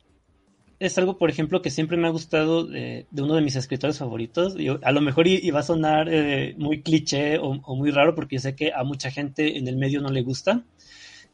[0.80, 4.56] es algo, por ejemplo, que siempre me ha gustado de, uno de mis escritores favoritos.
[4.58, 8.56] Y a lo mejor iba a sonar eh, muy cliché o, muy raro porque sé
[8.56, 10.64] que a mucha gente en el medio no le gusta,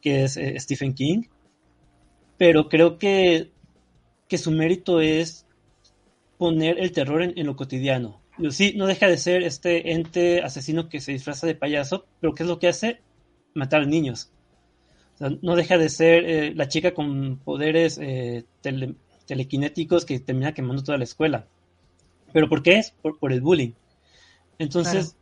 [0.00, 1.24] que es eh, Stephen King.
[2.38, 3.50] Pero creo que,
[4.28, 5.46] que, su mérito es
[6.38, 8.20] poner el terror en, lo cotidiano.
[8.50, 12.44] Sí, no deja de ser este ente asesino que se disfraza de payaso, pero ¿qué
[12.44, 13.00] es lo que hace?
[13.54, 14.32] Matar niños.
[15.42, 18.00] No deja de ser eh, la chica con poderes
[18.60, 18.94] tele,
[19.26, 21.46] telequinéticos que termina quemando toda la escuela.
[22.32, 22.92] ¿Pero por qué es?
[23.02, 23.72] Por, el bullying.
[24.58, 25.16] Entonces,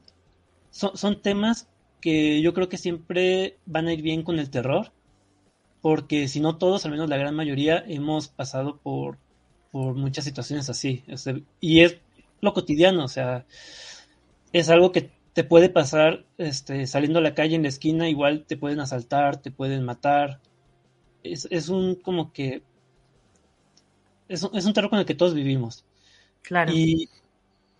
[0.70, 1.68] son, temas
[2.00, 4.92] que yo creo que siempre van a ir bien con el terror,
[5.80, 9.18] porque si no todos, al menos la gran mayoría, hemos pasado por,
[9.72, 11.04] por muchas situaciones así.
[11.60, 11.98] y es
[12.40, 13.44] lo cotidiano, o sea,
[14.52, 15.10] es algo que
[15.40, 19.38] te puede pasar este, saliendo a la calle en la esquina, igual te pueden asaltar,
[19.38, 20.38] te pueden matar.
[21.22, 22.60] Es, es un como que
[24.28, 25.82] es, un terror con el que todos vivimos.
[26.42, 26.70] Claro.
[26.74, 27.08] Y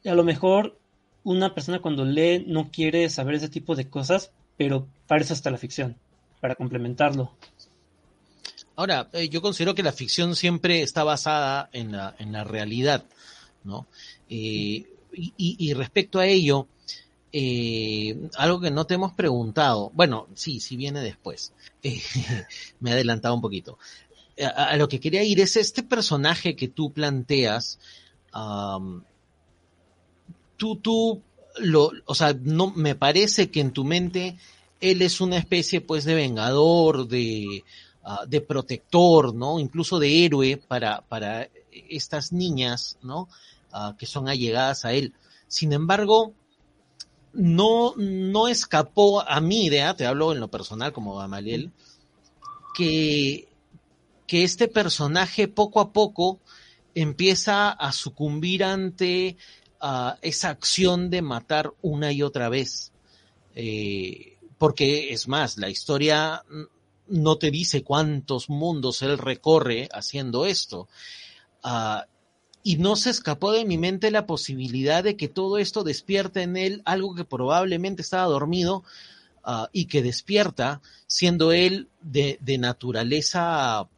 [0.07, 0.79] a lo mejor
[1.23, 5.51] una persona cuando lee no quiere saber ese tipo de cosas, pero para eso está
[5.51, 5.99] la ficción,
[6.41, 7.31] para complementarlo.
[8.75, 13.05] Ahora, eh, yo considero que la ficción siempre está basada en la, en la realidad,
[13.65, 13.87] ¿no?
[14.31, 16.69] Eh, y, respecto a ello,
[17.33, 21.53] eh, algo que no te hemos preguntado, bueno, sí, sí viene después,
[22.81, 23.79] me he adelantado un poquito
[24.45, 27.79] a, lo que quería ir es este personaje que tú planteas,
[30.57, 31.23] tú, tú,
[31.59, 34.37] lo, o sea, no, me parece que en tu mente
[34.81, 37.65] él es una especie pues de vengador, de,
[38.05, 39.59] ah, de protector, ¿no?
[39.59, 41.49] Incluso de héroe para, para
[41.89, 43.29] estas niñas, ¿no?
[43.73, 45.13] Ah, que son allegadas a él.
[45.49, 46.33] Sin embargo,
[47.33, 51.73] no, no escapó a mi idea, te hablo en lo personal como Gamaliel,
[52.75, 53.51] que
[54.31, 56.39] que este personaje poco a poco
[56.95, 59.37] empieza a sucumbir ante
[59.81, 62.93] ah, esa acción de matar una y otra vez.
[63.57, 66.45] Eh, porque es más, la historia
[67.09, 70.87] no te dice cuántos mundos él recorre haciendo esto.
[71.65, 72.07] Ah,
[72.63, 76.57] y no se escapó de mi mente la posibilidad de que todo esto despierte en
[76.57, 78.85] él algo que probablemente estaba dormido
[79.45, 83.89] ah, y que despierta, siendo él de, de naturaleza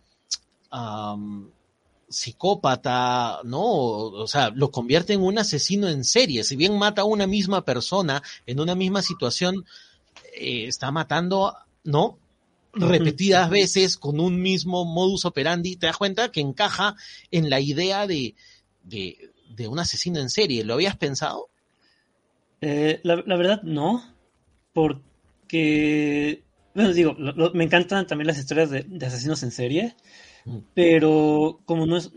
[2.09, 3.63] psicópata, ¿no?
[3.63, 6.45] O sea, lo convierte en un asesino en serie.
[6.45, 9.65] Si bien mata a una misma persona en una misma situación,
[10.35, 11.55] eh, está matando,
[11.85, 12.19] ¿no?
[12.75, 15.77] Repetidas veces con un mismo modus operandi.
[15.77, 16.97] Te das cuenta que encaja
[17.31, 18.35] en la idea de,
[18.85, 19.31] de,
[19.69, 20.65] un asesino en serie.
[20.65, 21.49] ¿Lo habías pensado?
[22.61, 24.03] Eh, la, verdad, no.
[24.73, 26.43] porque,
[26.75, 27.17] bueno, digo,
[27.55, 29.97] me encantan también las historias de, asesinos en serie,
[30.45, 30.59] mm.
[30.75, 32.13] pero como no es,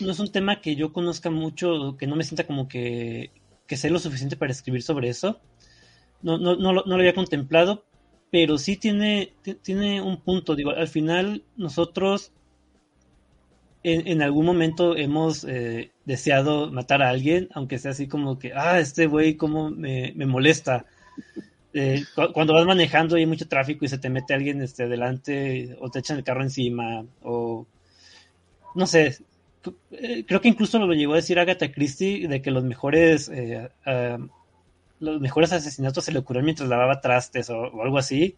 [0.00, 3.30] no es un tema que yo conozca mucho, que no me sienta como que,
[3.66, 5.40] que sé lo suficiente para escribir sobre eso,
[6.22, 7.84] no, no, no, lo, no lo había contemplado,
[8.30, 12.32] pero sí tiene, tiene un punto, digo, al final nosotros
[13.84, 18.80] en, algún momento hemos eh, deseado matar a alguien, aunque sea así como que, ah,
[18.80, 20.86] este güey, cómo me, molesta.
[21.74, 25.76] Eh, cuando vas manejando y hay mucho tráfico y se te mete alguien este, delante
[25.80, 27.66] o te echan el carro encima o
[28.74, 29.18] no sé,
[29.90, 33.30] eh, creo que incluso lo llegó a decir Agatha Christie de que los mejores
[35.00, 38.36] los mejores asesinatos se le ocurrieron mientras lavaba trastes o, algo así.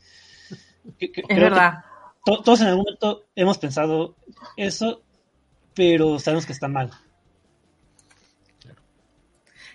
[0.99, 1.85] es verdad.
[2.25, 4.17] todos en algún momento hemos pensado
[4.57, 5.03] eso
[5.77, 6.91] pero sabemos que está mal.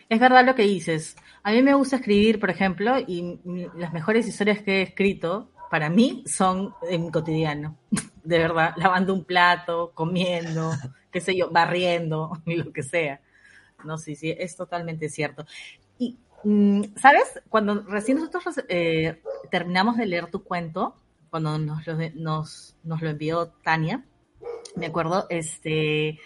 [0.09, 1.15] Es verdad lo que dices.
[1.43, 3.39] A mí me gusta escribir, por ejemplo, y
[3.77, 7.77] las mejores historias que he escrito para mí son en mi cotidiano.
[8.23, 10.71] De verdad, lavando un plato, comiendo,
[11.11, 13.21] qué sé yo, barriendo, lo que sea.
[13.85, 15.45] No, sí, sí, es totalmente cierto.
[15.97, 17.41] Y, mm, ¿sabes?
[17.49, 20.95] Cuando recién nosotros eh, terminamos de leer tu cuento,
[21.29, 24.03] cuando nos lo envió Tania,
[24.75, 26.19] me acuerdo, este,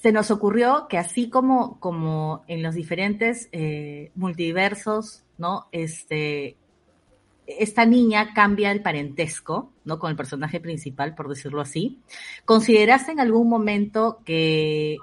[0.00, 5.66] se nos ocurrió que así como, como en los diferentes eh, multiversos, ¿no?
[5.72, 6.56] Este,
[7.46, 9.98] esta niña cambia el parentesco, ¿no?
[9.98, 11.98] Con el personaje principal, por decirlo así.
[12.44, 14.98] ¿Consideraste en algún momento que,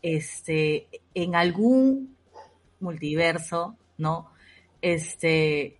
[0.00, 2.16] este, en algún
[2.80, 4.30] multiverso, ¿no?
[4.80, 5.78] Este,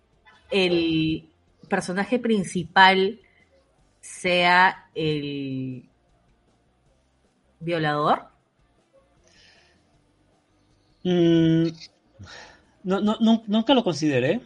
[0.49, 1.29] el
[1.67, 3.19] personaje principal
[4.03, 5.85] sea el
[7.61, 8.27] violador?
[11.05, 11.67] Mm,
[12.83, 14.41] no, no, nunca lo consideré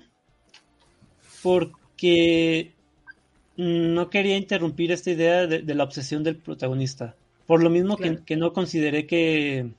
[1.42, 2.72] porque
[3.58, 7.16] no quería interrumpir esta idea de, la obsesión del protagonista.
[7.48, 9.72] Por lo mismo que, no consideré que,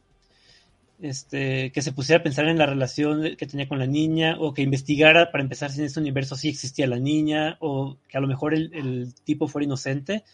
[1.00, 4.52] este, que se pusiera a pensar en la relación que tenía con la niña, o
[4.54, 8.20] que investigara para empezar si en ese universo sí existía la niña, o que a
[8.20, 10.24] lo mejor el, tipo fuera inocente.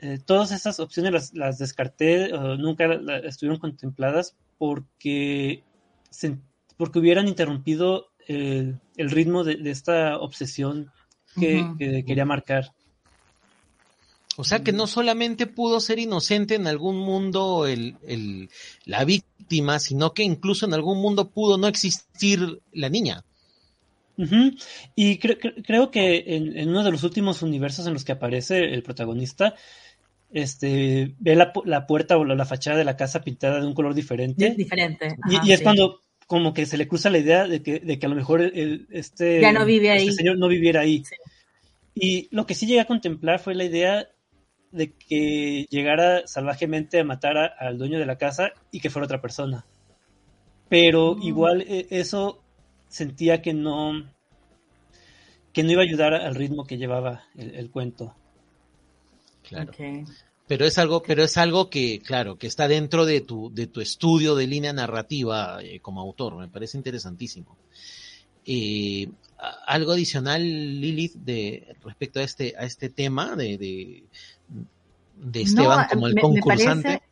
[0.00, 2.84] Eh, todas esas opciones las, descarté, nunca
[3.24, 5.64] estuvieron contempladas porque,
[6.76, 10.92] porque hubieran interrumpido el, ritmo de, esta obsesión
[11.34, 12.72] que quería marcar.
[14.40, 18.50] O sea que no solamente pudo ser inocente en algún mundo el, el,
[18.84, 19.37] la víctima,
[19.78, 23.24] sino que incluso en algún mundo pudo no existir la niña.
[24.96, 29.54] Y creo que en, uno de los últimos universos en los que aparece el protagonista,
[30.32, 33.94] este, ve la, la, puerta o la fachada de la casa pintada de un color
[33.94, 34.54] diferente.
[34.56, 35.16] diferente.
[35.44, 38.08] y, es cuando como que se le cruza la idea de que, de que a
[38.08, 40.12] lo mejor el, este, ya no vive este ahí.
[40.12, 41.02] señor no viviera ahí.
[41.94, 44.08] Y lo que sí llegué a contemplar fue la idea
[44.70, 49.20] de que llegara salvajemente a matar al dueño de la casa y que fuera otra
[49.20, 49.64] persona.
[50.68, 51.22] Pero mm.
[51.22, 52.42] igual eh, eso
[52.88, 54.04] sentía que no
[55.52, 58.14] que no iba a ayudar al ritmo que llevaba el, cuento.
[59.42, 59.72] Claro.
[60.46, 63.80] Pero es algo, pero es algo que, claro, que está dentro de tu, de tu
[63.80, 66.36] estudio de línea narrativa eh, como autor.
[66.36, 67.56] Me parece interesantísimo.
[68.46, 69.08] Eh,
[69.66, 74.04] algo adicional, Lilith, de respecto a este, a este tema de, de,
[75.32, 77.02] Esteban como el concursante.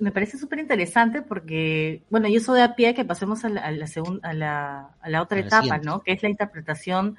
[0.00, 3.60] Me parece, súper interesante porque, bueno, yo soy de a pie que pasemos a la,
[3.62, 3.70] a
[4.32, 6.02] la, a la, otra etapa, ¿no?
[6.02, 7.16] Que es la interpretación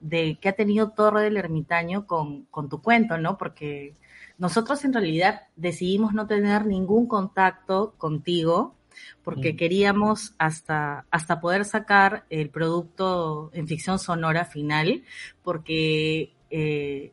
[0.00, 3.36] de que ha tenido Torre del Ermitaño con, con tu cuento, ¿no?
[3.36, 3.94] Porque
[4.38, 8.74] nosotros en realidad decidimos no tener ningún contacto contigo
[9.22, 15.02] porque queríamos hasta, hasta poder sacar el producto en ficción sonora final,
[15.42, 17.12] porque, eh,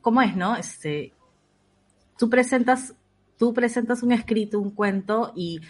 [0.00, 0.56] ¿cómo es, no?
[0.56, 1.12] Este,
[2.18, 2.94] tú presentas,
[3.38, 5.60] tú presentas un escrito, un cuento y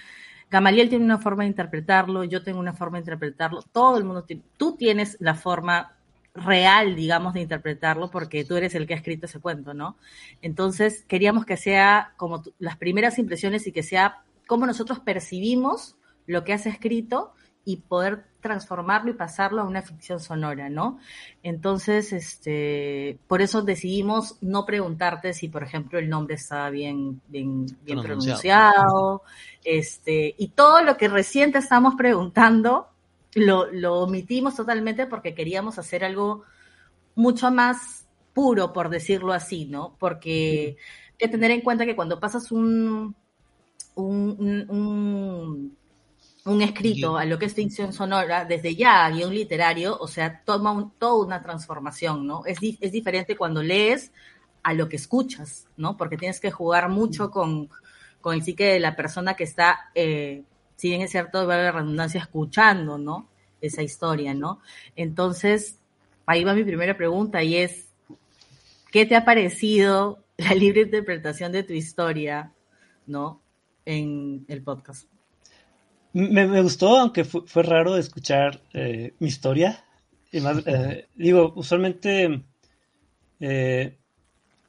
[0.51, 4.24] Gamaliel tiene una forma de interpretarlo, yo tengo una forma de interpretarlo, todo el mundo
[4.24, 5.97] tiene, tú tienes la forma
[6.35, 9.97] real, digamos, de interpretarlo, porque tú eres el que ha escrito ese cuento, ¿no?
[10.43, 16.45] Entonces, queríamos que sea como las primeras impresiones y que sea cómo nosotros percibimos lo
[16.45, 17.33] que has escrito
[17.64, 20.98] y poder transformarlo y pasarlo a una ficción sonora, ¿no?
[21.42, 27.66] Entonces, este, por eso decidimos no preguntarte si, por ejemplo, el nombre estaba bien, bien,
[27.82, 29.22] bien pronunciado,
[29.62, 32.88] este, y todo lo que recién te estamos preguntando,
[33.34, 36.42] lo, lo omitimos totalmente porque queríamos hacer algo
[37.14, 39.96] mucho más puro, por decirlo así, ¿no?
[39.98, 40.76] Porque
[41.12, 43.14] hay que tener en cuenta que cuando pasas un,
[43.94, 45.76] un, un
[46.62, 50.91] escrito a lo que es ficción sonora, desde ya a guion literario, o sea, toma
[50.99, 52.45] toda una transformación, ¿no?
[52.47, 54.12] Es, es diferente cuando lees
[54.62, 55.97] a lo que escuchas, ¿no?
[55.97, 57.68] Porque tienes que jugar mucho con,
[58.20, 60.43] con el psique de la persona que está, eh,
[60.76, 63.28] si bien es cierto, va a haber redundancia, escuchando, ¿no?
[63.61, 64.61] Esa historia, ¿no?
[64.97, 65.78] Entonces,
[66.26, 67.88] ahí va mi primera pregunta y es,
[68.91, 72.53] ¿qué te ha parecido la libre interpretación de tu historia,
[73.07, 73.43] ¿no?
[73.84, 75.07] En el podcast.
[76.12, 79.84] Me, gustó, aunque fue, raro escuchar eh, mi historia.
[80.32, 82.42] Y más, eh, digo, usualmente
[83.38, 83.96] eh,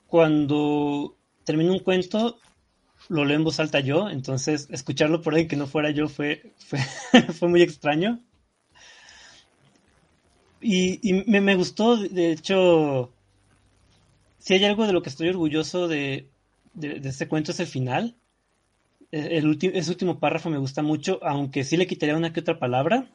[0.08, 2.40] cuando termino un cuento,
[3.10, 6.54] lo leo en voz alta yo, entonces escucharlo por ahí que no fuera yo fue,
[6.60, 6.80] fue,
[7.50, 8.20] muy extraño.
[10.64, 13.12] Y, me, gustó, de hecho,
[14.38, 16.30] si hay algo de lo que estoy orgulloso de,
[16.76, 18.16] de este cuento es el final
[19.12, 22.60] el último, ese último párrafo me gusta mucho, aunque sí le quitaría una que otra
[22.60, 23.08] palabra,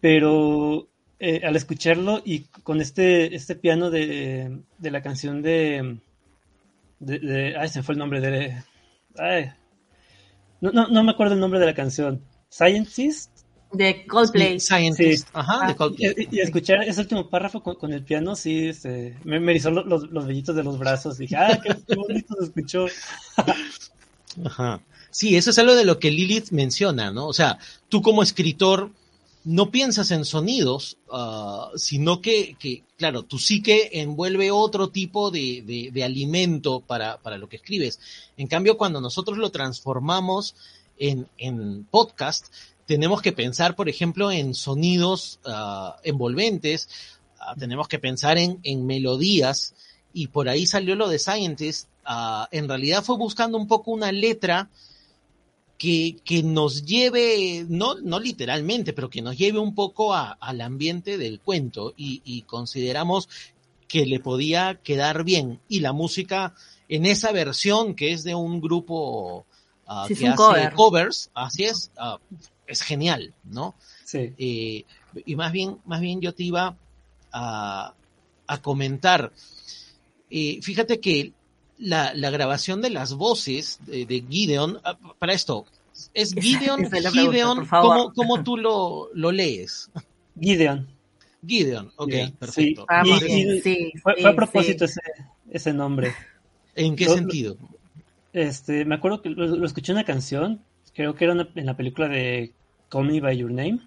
[0.00, 0.88] pero
[1.18, 5.98] eh, al escucharlo y con este, este piano de, de la canción de,
[6.98, 8.62] de, Ay, se fue el nombre de...
[9.18, 9.52] Ay,
[10.60, 12.22] no, no, no me acuerdo el nombre de la canción.
[12.50, 13.30] Scientist.
[13.72, 14.60] De Coldplay.
[14.60, 15.28] Scientist.
[15.32, 16.28] Ajá, de Coldplay.
[16.30, 20.26] Y, escuchar ese último párrafo con, el piano, sí, este, me, me erizó los, los,
[20.26, 21.18] vellitos de los brazos.
[21.18, 22.86] Dije, ah, qué, qué bonito se escuchó.
[24.44, 24.80] Ajá.
[25.10, 27.26] Sí, eso es algo de lo que Lilith menciona, ¿no?
[27.26, 27.58] O sea,
[27.88, 28.90] tú como escritor
[29.44, 35.90] no piensas en sonidos, uh, sino que, que, claro, tu psique envuelve otro tipo de,
[35.92, 37.98] de, alimento para, para, lo que escribes.
[38.36, 40.54] En cambio, cuando nosotros lo transformamos
[40.98, 42.52] en, en podcast,
[42.86, 46.88] tenemos que pensar, por ejemplo, en sonidos uh, envolventes,
[47.40, 49.74] uh, tenemos que pensar en, en melodías,
[50.12, 51.88] y por ahí salió lo de Scientist.
[52.50, 54.68] en realidad fue buscando un poco una letra
[55.80, 61.40] que, nos lleve, no, no literalmente, pero que nos lleve un poco al ambiente del
[61.40, 63.30] cuento y, consideramos
[63.88, 65.58] que le podía quedar bien.
[65.68, 66.54] Y la música
[66.86, 69.46] en esa versión que es de un grupo
[69.86, 72.18] ah, que hace covers, así es, ah,
[72.66, 73.74] es genial, ¿no?
[74.04, 74.34] Sí.
[74.36, 74.84] Eh,
[75.24, 76.76] y más bien, más bien yo te iba
[77.32, 77.94] a,
[78.60, 79.32] comentar.
[80.28, 81.32] Eh, fíjate que
[81.80, 85.64] la, la, grabación de las voces de, Gideon, ah, para esto,
[86.14, 87.66] ¿es Gideon, Gideon
[88.14, 89.90] ¿cómo, tú lo, lo lees?
[90.38, 90.86] Gideon.
[91.46, 92.86] Gideon, ok, perfecto.
[93.62, 93.92] Sí.
[94.02, 95.00] fue, a propósito ese,
[95.50, 96.12] ese, nombre.
[96.74, 97.56] ¿En qué sentido?
[98.34, 100.62] Este, me acuerdo que lo, escuché en una canción,
[100.94, 102.52] creo que era en la película de
[102.90, 103.80] Call Me By Your Name,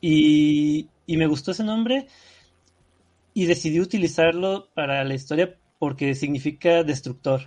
[0.00, 2.06] y, y me gustó ese nombre
[3.34, 7.40] y decidí utilizarlo para la historia porque significa destructor.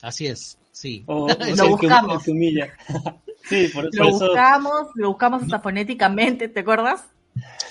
[0.00, 1.04] Así es, sí.
[1.04, 2.22] O, lo buscamos.
[2.24, 7.04] sí, por, lo buscamos, lo buscamos hasta fonéticamente, ¿te acuerdas?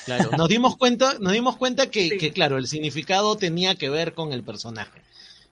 [0.06, 4.14] Claro, nos dimos cuenta, nos dimos cuenta que, que, claro, el significado tenía que ver
[4.14, 5.02] con el personaje.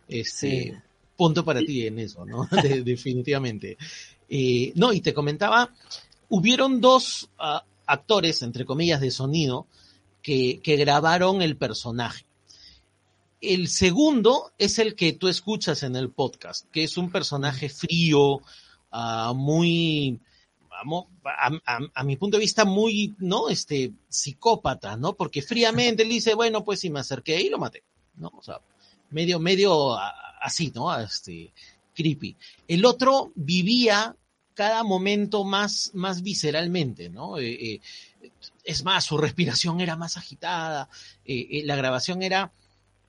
[0.08, 0.80] Este,
[1.16, 2.48] punto para ti en eso, ¿no?
[2.84, 3.76] definitivamente.
[4.30, 5.72] Eh, no, y te comentaba,
[6.30, 9.66] hubieron dos uh, actores, entre comillas, de sonido,
[10.22, 12.24] que, que grabaron el personaje.
[13.54, 18.42] El segundo es el que tú escuchas en el podcast, que es un personaje frío,
[18.92, 20.20] uh, muy,
[20.68, 23.50] vamos, a, mi punto de vista, muy, ¿no?
[23.50, 25.14] Este, psicópata, ¿no?
[25.14, 27.84] Porque fríamente él dice, bueno, pues si me acerqué y lo maté,
[28.16, 28.32] ¿no?
[28.36, 28.62] O sea,
[29.12, 29.96] medio, medio
[30.42, 30.98] así, ¿no?
[30.98, 31.54] Este,
[31.94, 32.36] creepy.
[32.68, 34.16] El otro vivía
[34.56, 37.38] cada momento más, más visceralmente, ¿no?
[37.38, 37.82] Eh, eh,
[38.64, 40.90] es más, su respiración era más agitada,
[41.26, 42.52] eh la grabación era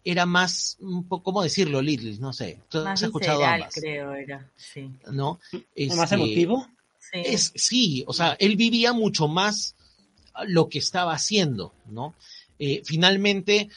[0.07, 2.17] era más, un poco, ¿cómo decirlo, Little?
[2.19, 2.61] No sé.
[2.73, 4.89] más has escuchado visceral, creo, era, sí.
[5.11, 5.41] ¿No?
[5.53, 6.69] ¿Más este, emotivo?
[7.01, 7.23] Sí.
[7.25, 9.75] Es, sí, o sea, él vivía mucho más
[10.47, 12.15] lo que estaba haciendo, ¿no?
[12.61, 13.69] Eh, finalmente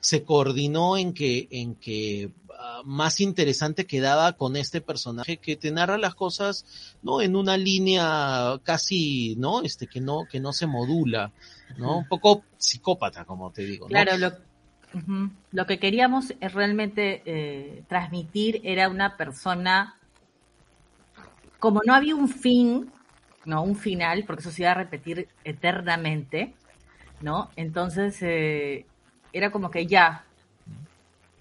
[0.00, 5.70] se coordinó en que, en que uh, más interesante quedaba con este personaje que te
[5.70, 7.22] narra las cosas, ¿no?
[7.22, 9.62] En una línea casi, ¿no?
[9.62, 11.32] Este, que no, que no se modula,
[11.76, 11.98] ¿no?
[11.98, 13.86] Un poco psicópata, como te digo.
[13.86, 13.90] ¿no?
[13.90, 14.32] Claro, lo,
[15.52, 19.96] lo que queríamos realmente eh, transmitir era una persona,
[21.58, 22.90] como no había un fin,
[23.44, 26.54] no un final, porque eso se iba a repetir eternamente,
[27.20, 27.50] ¿no?
[27.56, 28.86] Entonces eh,
[29.32, 30.24] era como que ya,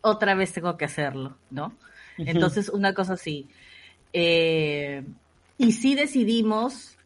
[0.02, 1.74] otra vez tengo que hacerlo, ¿no?
[2.18, 3.48] Entonces una cosa así.
[4.14, 5.04] Eh,
[5.58, 6.98] y sí decidimos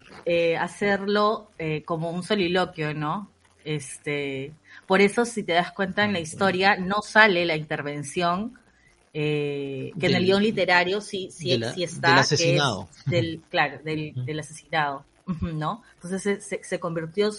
[0.59, 1.49] hacerlo
[1.85, 3.30] como un soliloquio, ¿no?
[3.63, 4.53] Este,
[4.87, 8.57] por eso, si te das cuenta en la historia, no sale la intervención
[9.13, 12.09] eh, que en el guion literario sí, sí, sí está.
[12.09, 12.89] Del asesinado.
[13.05, 15.05] del, claro, del, del asesinado,
[15.41, 15.83] ¿no?
[15.95, 17.29] Entonces se, se convirtió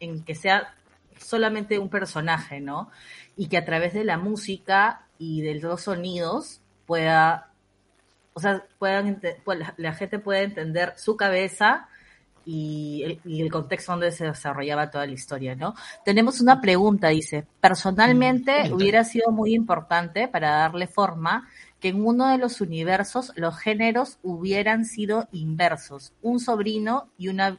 [0.00, 0.74] en que sea
[1.18, 2.90] solamente un personaje, ¿no?
[3.36, 7.52] Y que a través de la música y de los sonidos pueda,
[8.32, 9.20] o sea, puedan,
[9.76, 11.88] la gente pueda entender su cabeza
[12.46, 15.74] y el, contexto donde se desarrollaba toda la historia, ¿no?
[16.04, 21.48] Tenemos una pregunta, dice, personalmente hubiera sido muy importante para darle forma
[21.80, 27.58] que en uno de los universos los géneros hubieran sido inversos, un sobrino y una...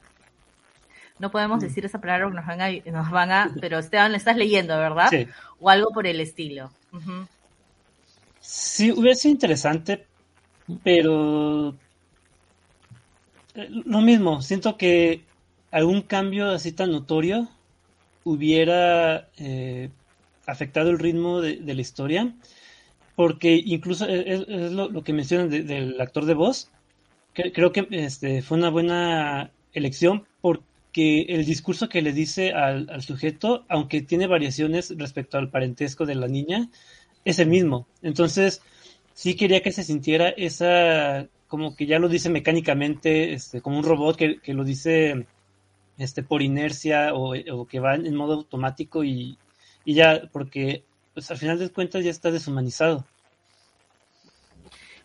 [1.19, 1.61] No podemos mm.
[1.61, 5.07] decir esa palabra, nos van a, nos van a pero Esteban, le estás leyendo, ¿verdad?
[5.09, 5.27] Sí.
[5.59, 6.71] O algo por el estilo.
[8.39, 10.07] Sí, hubiera sido interesante,
[10.83, 11.75] pero
[13.55, 15.21] lo mismo, siento que
[15.71, 17.49] algún cambio así tan notorio
[18.23, 19.89] hubiera eh,
[20.45, 22.33] afectado el ritmo de, la historia,
[23.15, 26.69] porque incluso es, lo, que mencionan del actor de voz,
[27.33, 32.89] que, creo que este, fue una buena elección porque el discurso que le dice al,
[32.89, 36.69] al, sujeto, aunque tiene variaciones respecto al parentesco de la niña,
[37.25, 37.87] es el mismo.
[38.01, 38.61] Entonces,
[39.21, 43.83] sí quería que se sintiera esa como que ya lo dice mecánicamente, este, como un
[43.83, 45.27] robot que, lo dice
[45.99, 49.37] este, por inercia o, que va en modo automático y,
[49.85, 53.05] ya, porque pues al final de cuentas ya está deshumanizado.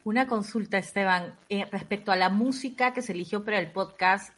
[0.03, 4.33] Una consulta, Esteban, eh, respecto a la música que se eligió para el podcast,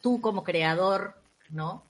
[0.00, 1.14] tú como creador,
[1.50, 1.84] ¿no?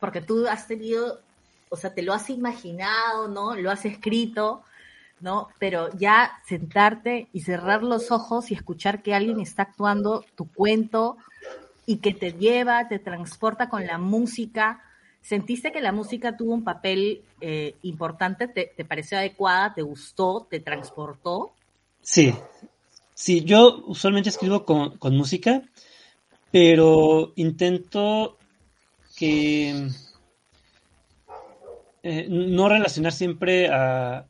[0.00, 1.20] Porque tú has tenido,
[1.68, 3.54] o sea, te lo has imaginado, ¿no?
[3.54, 4.64] Lo has escrito,
[5.24, 5.48] ¿no?
[5.58, 11.16] Pero ya sentarte y cerrar los ojos y escuchar que alguien está actuando tu cuento
[11.86, 14.82] y que te lleva, te transporta con la música.
[15.22, 18.48] ¿Sentiste que la música tuvo un papel eh, importante?
[18.48, 19.72] ¿Te, pareció adecuada?
[19.72, 20.46] ¿Te gustó?
[20.50, 21.54] ¿Te transportó?
[22.02, 22.34] Sí,
[23.14, 25.62] sí, yo usualmente escribo con, música,
[26.50, 28.36] pero intento
[29.16, 29.88] que
[32.02, 34.26] eh, no relacionar siempre a,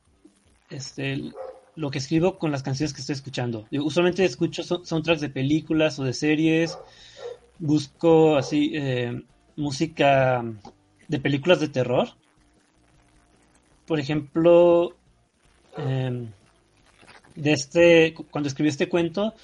[0.75, 1.33] este,
[1.77, 3.67] lo que escribo con las canciones que estoy escuchando.
[3.71, 6.79] Yo usualmente escucho soundtracks de películas o de series,
[7.59, 9.23] busco así eh,
[9.57, 10.45] música
[11.09, 12.09] de películas de terror.
[13.87, 14.95] Por ejemplo,
[15.77, 16.31] em,
[17.35, 19.35] de este, cuando escribí este cuento,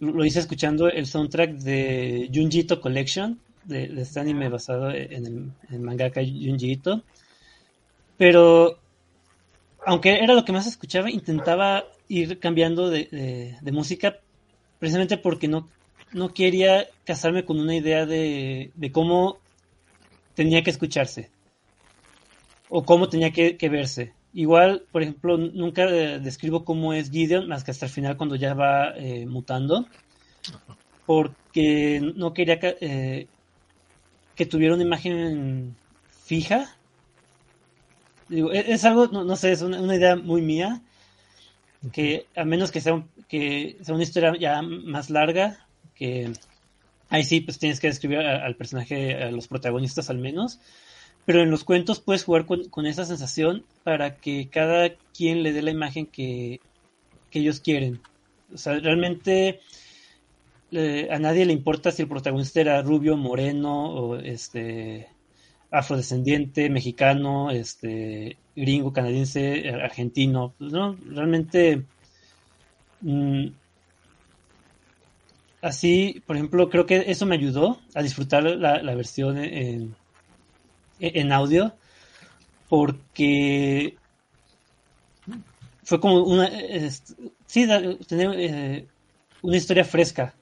[0.00, 5.82] lo hice escuchando el soundtrack de Junjito Collection, de, este anime basado en el, en
[5.82, 7.02] mangaka Junjito.
[8.16, 8.78] Pero
[9.86, 14.18] aunque era lo que más escuchaba, intentaba ir cambiando de, música
[14.78, 15.68] precisamente porque no,
[16.12, 19.38] no quería casarme con una idea de, cómo
[20.34, 21.30] tenía que escucharse
[22.68, 24.12] o cómo tenía que, verse.
[24.32, 28.54] Igual, por ejemplo, nunca describo cómo es Gideon, más que hasta el final cuando ya
[28.54, 29.86] va eh, mutando,
[31.04, 33.26] porque no quería eh,
[34.36, 35.74] que tuviera una imagen
[36.24, 36.76] fija
[38.30, 40.80] Digo, e-, es, algo, no, sé, es una, idea muy mía,
[41.92, 46.32] que a menos que sea, que sea una historia ya más larga, que
[47.08, 50.60] ahí sí, pues tienes que describir al personaje, a los protagonistas al menos,
[51.26, 55.62] pero en los cuentos puedes jugar con, esa sensación para que cada quien le dé
[55.62, 56.60] la imagen que,
[57.32, 58.00] ellos quieren.
[58.52, 59.60] O sea, realmente
[60.72, 65.08] eh, a nadie le importa si el protagonista era rubio, moreno o este
[65.70, 70.96] afrodescendiente, mexicano, este, gringo, canadiense, argentino, pues, ¿no?
[71.06, 71.84] Realmente,
[73.00, 73.46] mm,
[75.62, 79.94] así, por ejemplo, creo que eso me ayudó a disfrutar la, versión en,
[80.98, 81.74] en, audio,
[82.68, 83.96] porque
[85.84, 86.50] fue como una,
[87.46, 87.66] sí,
[88.06, 88.86] tener eh,
[89.42, 90.34] una historia fresca,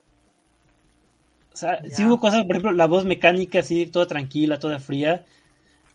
[1.58, 5.26] o sea, si hubo cosas, por ejemplo, la voz mecánica así, toda tranquila, toda fría.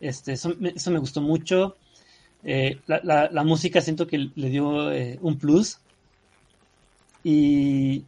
[0.01, 1.78] Este, eso, me gustó mucho.
[2.43, 5.80] Eh, la, música siento que le dio eh, un plus.
[7.24, 8.03] Y,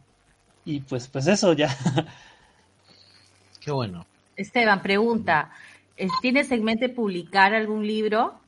[0.66, 1.74] y pues, pues eso ya.
[3.60, 4.04] Qué bueno.
[4.36, 5.50] Esteban, pregunta.
[5.96, 8.38] Eh, ¿Tienes en mente publicar algún libro?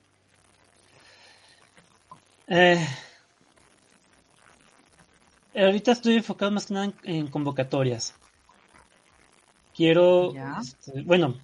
[5.54, 8.14] ahorita estoy enfocado más que nada en convocatorias
[9.79, 11.37] quiero, este, bueno,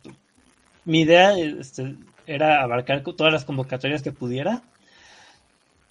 [0.85, 1.95] mi idea este,
[2.26, 4.61] era abarcar todas las convocatorias que pudiera,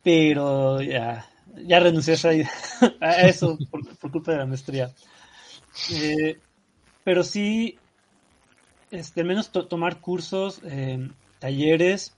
[0.04, 1.26] pero ya,
[1.56, 2.16] ya renuncié
[3.00, 4.92] a, eso por, culpa de la maestría.
[5.90, 6.38] Eh,
[7.06, 7.78] pero sí,
[8.92, 12.14] este, al menos tomar cursos, eh, talleres,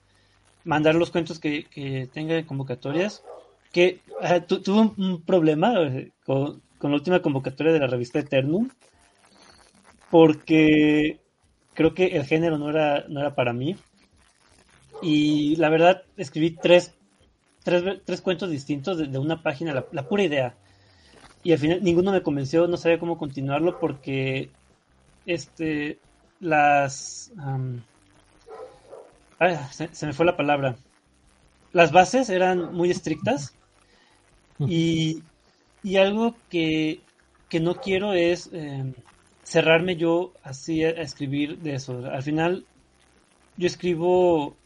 [0.63, 3.23] mandar los cuentos que, que tenga convocatorias,
[3.71, 4.01] que
[4.47, 8.69] tuve un, problema eh, con, con, la última convocatoria de la revista Eternum,
[10.09, 11.19] porque
[11.73, 13.75] creo que el género no era, no era para mí.
[15.01, 16.93] Y la verdad, escribí tres,
[17.63, 20.55] tres, tres cuentos distintos de, una página, la, pura idea.
[21.43, 24.49] Y al final ninguno me convenció, no sabía cómo continuarlo porque
[25.25, 25.99] este
[26.39, 27.31] las
[29.91, 30.75] se, me fue la palabra.
[31.71, 33.53] Las bases eran muy estrictas
[34.59, 35.21] y,
[35.83, 37.01] y algo que,
[37.49, 38.93] que, no quiero es em,
[39.45, 42.05] cerrarme yo así a, escribir de eso.
[42.05, 42.65] Al final
[43.55, 44.57] yo escribo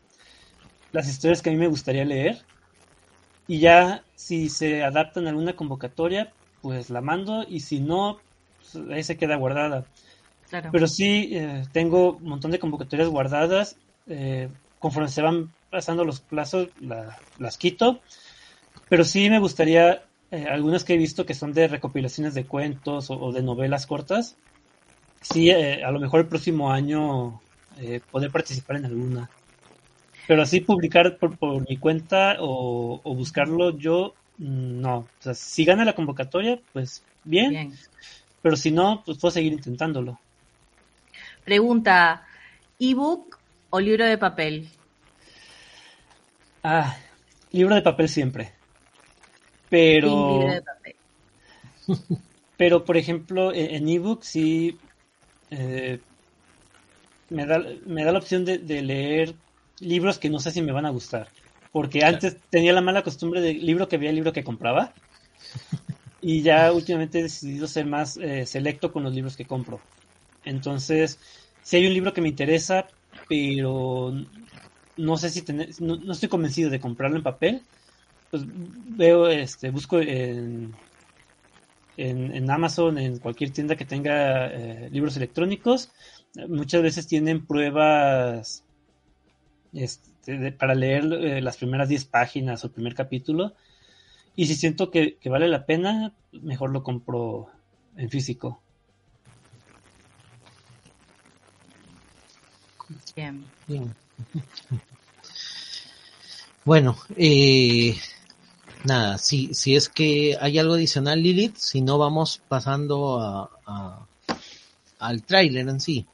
[0.91, 2.39] las historias que a mí me gustaría leer
[3.47, 8.19] y ya si se adaptan a alguna convocatoria, pues la mando y si no,
[8.57, 9.85] pues, ahí se queda guardada.
[10.71, 13.77] Pero sí, eh, tengo un montón de convocatorias guardadas.
[14.07, 14.49] Eh,
[14.79, 16.69] conforme se van pasando los plazos,
[17.37, 18.01] las quito.
[18.87, 23.09] Pero sí me gustaría, eh, algunas que he visto que son de recopilaciones de cuentos
[23.11, 24.35] o, de novelas cortas.
[25.21, 27.41] Sí, a lo mejor el próximo año
[28.11, 29.29] poder participar en alguna.
[30.29, 34.97] Pero así publicar por, mi cuenta o, buscarlo yo, mm, no.
[34.97, 37.49] O sea, si gana la convocatoria, pues bien.
[37.49, 37.73] bien.
[38.43, 40.19] Pero si no, pues puedo seguir intentándolo.
[41.43, 42.27] Pregunta,
[42.77, 43.39] ¿ebook
[43.71, 44.69] o libro de papel?
[46.61, 46.95] Ah,
[47.51, 48.53] libro de papel siempre.
[49.67, 50.39] Pero...
[50.39, 50.95] Libro de papel.
[52.57, 54.77] Pero, por ejemplo, e-, en ebook sí
[55.51, 55.99] eh,
[57.29, 59.35] me, da, me da la opción de, leer
[59.79, 61.27] libros que no sé si me van a gustar.
[61.71, 64.93] Porque antes tenía la mala costumbre de libro que veía, libro que compraba.
[66.21, 69.79] Y ya últimamente he decidido ser más eh, selecto con los libros que compro.
[70.43, 71.17] Entonces,
[71.63, 72.87] si hay un libro que me interesa,
[73.29, 74.13] pero
[74.97, 77.61] no sé si tener, no, estoy convencido de comprarlo en papel,
[78.31, 80.73] pues veo, este, busco en,
[82.07, 85.91] en, Amazon, en cualquier tienda que tenga eh, libros electrónicos.
[86.47, 88.63] Muchas veces tienen pruebas
[89.73, 93.53] este, para leer eh, las primeras 10 páginas o el primer capítulo.
[94.35, 97.49] Y si siento que vale la pena, mejor lo compro
[97.97, 98.61] en físico.
[103.67, 103.93] Bien.
[106.65, 107.95] Bueno, eh,
[108.83, 114.05] nada, si, si es que hay algo adicional, Lilith, si no vamos pasando a,
[114.99, 116.05] al tráiler en sí.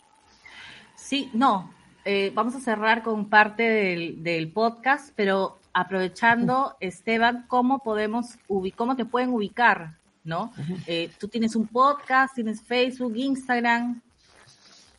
[0.95, 1.71] Sí, no,
[2.03, 8.37] eh, vamos a cerrar con parte del, del podcast, pero aprovechando, Esteban, ¿cómo podemos
[8.75, 9.95] cómo te pueden ubicar?
[10.23, 10.51] ¿No?
[10.87, 14.01] Eh, tú tienes un podcast, tienes Facebook, Instagram.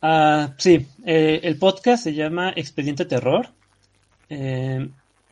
[0.01, 3.49] Ah, sí, eh, el podcast se llama Expediente Terror.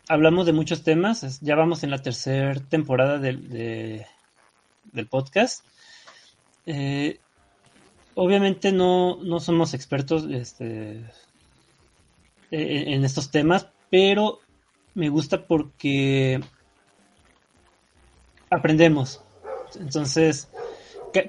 [0.08, 3.50] Hablamos de muchos temas, ya vamos en la tercera temporada del,
[4.92, 5.66] del podcast.
[6.66, 7.20] Eh,
[8.14, 11.04] obviamente no, no, somos expertos este,
[12.52, 14.40] e, en estos temas, pero
[14.94, 16.40] me gusta porque
[18.50, 19.22] aprendemos.
[19.80, 20.50] Entonces,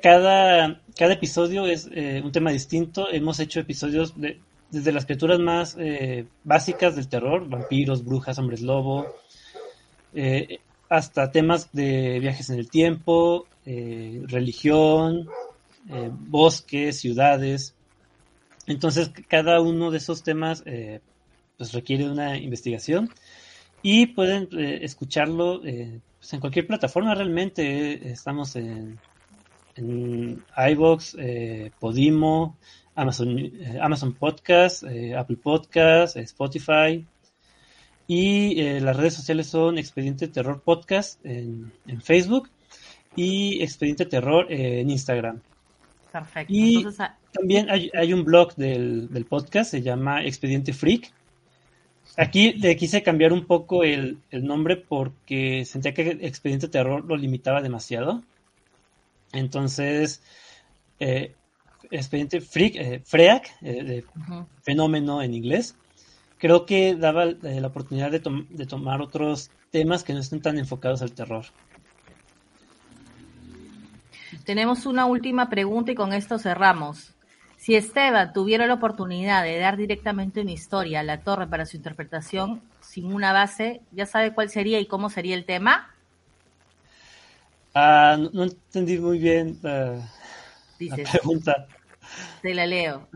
[0.03, 3.09] cada, cada episodio es eh, un tema distinto.
[3.11, 4.15] Hemos hecho episodios
[4.71, 9.07] desde las criaturas más eh, básicas del terror, vampiros, brujas, hombres lobo,
[10.15, 15.29] eh, hasta temas de viajes en el tiempo, religión,
[16.29, 17.75] bosques, ciudades.
[18.69, 20.63] Entonces, cada uno de esos temas
[21.57, 23.11] pues requiere una investigación
[23.83, 28.13] y pueden escucharlo pues en cualquier plataforma realmente.
[28.13, 29.01] estamos en
[29.77, 32.57] en iBox, eh, Podimo,
[32.97, 37.07] Amazon, eh, Amazon Podcast, eh, Apple Podcast, Spotify.
[38.09, 41.73] Y las redes sociales son Expediente Terror Podcast en,
[42.03, 42.49] Facebook
[43.17, 45.41] y Expediente Terror en Instagram.
[46.13, 46.53] Perfecto.
[46.53, 51.13] Y ah, también hay, un blog del, del, podcast, se llama Expediente Freak.
[52.17, 57.17] Aquí le quise cambiar un poco el, el nombre porque sentía que Expediente Terror lo
[57.17, 58.23] limitaba demasiado.
[59.33, 60.23] Entonces,
[60.99, 61.35] eh,
[61.91, 64.05] expediente Freak, eh, FREAC, eh,
[64.63, 65.77] fenómeno en inglés,
[66.39, 68.21] creo que daba la oportunidad de,
[68.51, 71.47] de, tomar otros temas que no estén tan enfocados al terror.
[74.45, 77.15] Tenemos una última pregunta y con esto cerramos.
[77.57, 81.77] Si Esteban tuviera la oportunidad de dar directamente una historia a la torre para su
[81.77, 85.91] interpretación sin una base, ¿ya sabe cuál sería y cómo sería el tema?
[87.75, 90.09] Ah, no, entendí muy bien la,
[91.11, 91.67] pregunta.
[92.43, 93.09] Te la leo.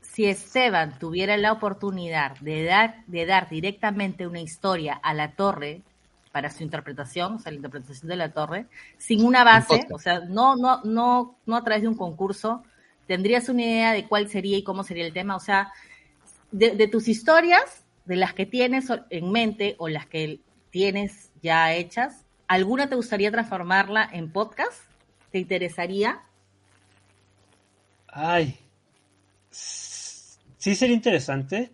[0.00, 5.82] Si Esteban tuviera la oportunidad de dar, de dar directamente una historia a la torre
[6.30, 8.66] para su interpretación, o sea, la interpretación de la torre,
[8.98, 12.64] sin una base, o sea, no, no, no, no a través de un concurso,
[13.06, 15.36] ¿tendrías una idea de cuál sería y cómo sería el tema?
[15.36, 15.72] O sea,
[16.50, 20.40] de, tus historias, de las que tienes en mente o las que
[20.70, 24.82] tienes ya hechas, ¿alguna te gustaría transformarla en podcast?
[25.30, 26.22] ¿Te interesaría?
[28.16, 28.56] Ay,
[29.50, 31.70] sí sería interesante.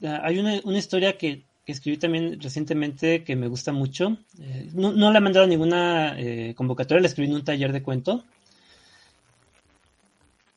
[0.00, 4.18] Hay una, una historia que que escribí también recientemente que me gusta mucho.
[4.40, 7.82] Eh, no, no, le he mandado ninguna eh, convocatoria, la escribí en un taller de
[7.82, 8.24] cuento.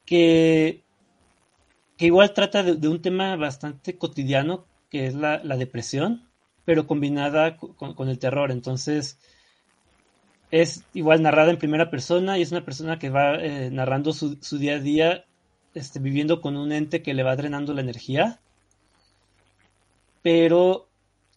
[0.05, 0.83] Que,
[1.97, 6.27] que igual trata de, un tema bastante cotidiano, que es la, depresión,
[6.63, 8.51] pero combinada con, el terror.
[8.51, 9.19] Entonces,
[10.61, 14.37] es igual narrada en primera persona y es una persona que va eh, narrando su,
[14.41, 15.25] su, día a día,
[15.73, 18.39] este, viviendo con un ente que le va drenando la energía.
[20.21, 20.87] Pero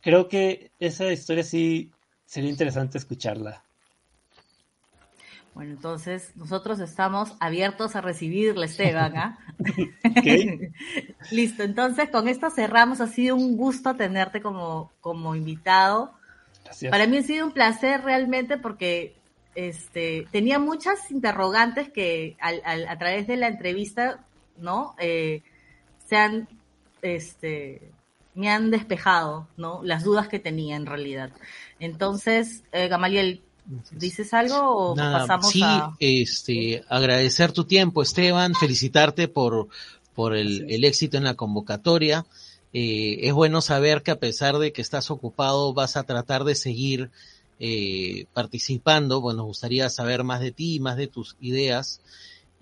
[0.02, 1.90] creo que esa historia sí
[2.26, 3.64] sería interesante escucharla.
[5.52, 9.16] Bueno, entonces nosotros estamos abiertos a recibirle, Esteban.
[9.16, 9.38] ¿ah?
[11.32, 13.00] Listo, entonces con esto cerramos.
[13.00, 16.17] Ha sido un gusto tenerte como, como invitado.
[16.68, 16.90] Gracias.
[16.90, 19.14] Para mí ha sido un placer realmente porque
[19.54, 24.24] este, tenía muchas interrogantes que a través de la entrevista,
[24.58, 24.94] ¿no?
[24.98, 25.42] Eh,
[26.06, 26.48] se han
[27.02, 27.92] este,
[28.34, 29.80] me han despejado, ¿no?
[29.82, 31.30] Las dudas que tenía en realidad.
[31.80, 33.42] Entonces, eh, Gamaliel,
[33.90, 35.62] ¿dices algo o pasamos sí,
[35.98, 39.68] este, agradecer tu tiempo, Esteban, felicitarte por,
[40.14, 42.26] por el, éxito en la convocatoria.
[42.72, 46.54] Eh, es bueno saber que a pesar de que estás ocupado, vas a tratar de
[46.54, 47.10] seguir
[47.58, 49.20] eh, participando.
[49.20, 52.00] Bueno, nos gustaría saber más de ti, más de tus ideas.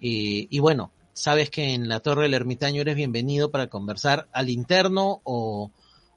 [0.00, 4.50] Eh, y bueno, sabes que en la Torre del Ermitaño eres bienvenido para conversar al
[4.50, 5.70] interno o,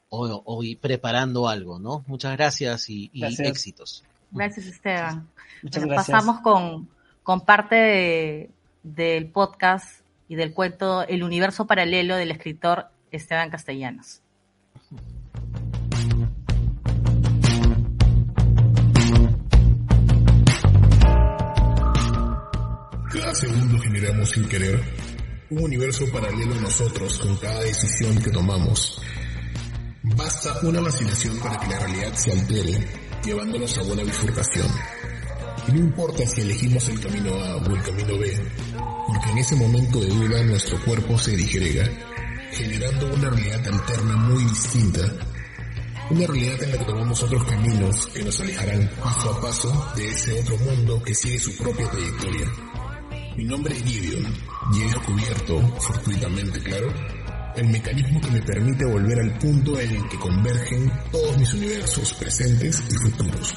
[0.10, 2.04] o, preparando algo, ¿no?
[2.08, 4.04] Muchas gracias y, éxitos.
[4.32, 5.28] Gracias, Esteban.
[5.64, 6.08] Muchas gracias.
[6.08, 6.90] Pasamos con,
[7.24, 8.52] con parte
[8.84, 14.22] del podcast y del cuento El universo paralelo del escritor Esteban Castellanos.
[23.12, 24.80] Cada segundo generamos sin querer
[25.50, 29.02] un universo paralelo a nosotros con cada decisión que tomamos.
[30.04, 32.88] Basta una vacilación para que la realidad se altere,
[33.24, 34.68] llevándonos a una bifurcación.
[35.74, 38.32] No importa si elegimos el camino A o el camino B,
[39.08, 41.90] porque en ese momento de duda nuestro cuerpo se digrega,
[42.52, 45.02] generando una realidad alterna muy distinta,
[46.10, 50.08] una realidad en la que tomamos otros caminos que nos alejarán paso a paso de
[50.08, 52.48] ese otro mundo que sigue su propia trayectoria.
[53.38, 54.34] Mi nombre es Gideon
[54.74, 56.94] y he descubierto, fortuitamente claro,
[57.56, 62.14] el mecanismo que me permite volver al punto en el que convergen todos mis universos
[62.14, 63.56] presentes y futuros.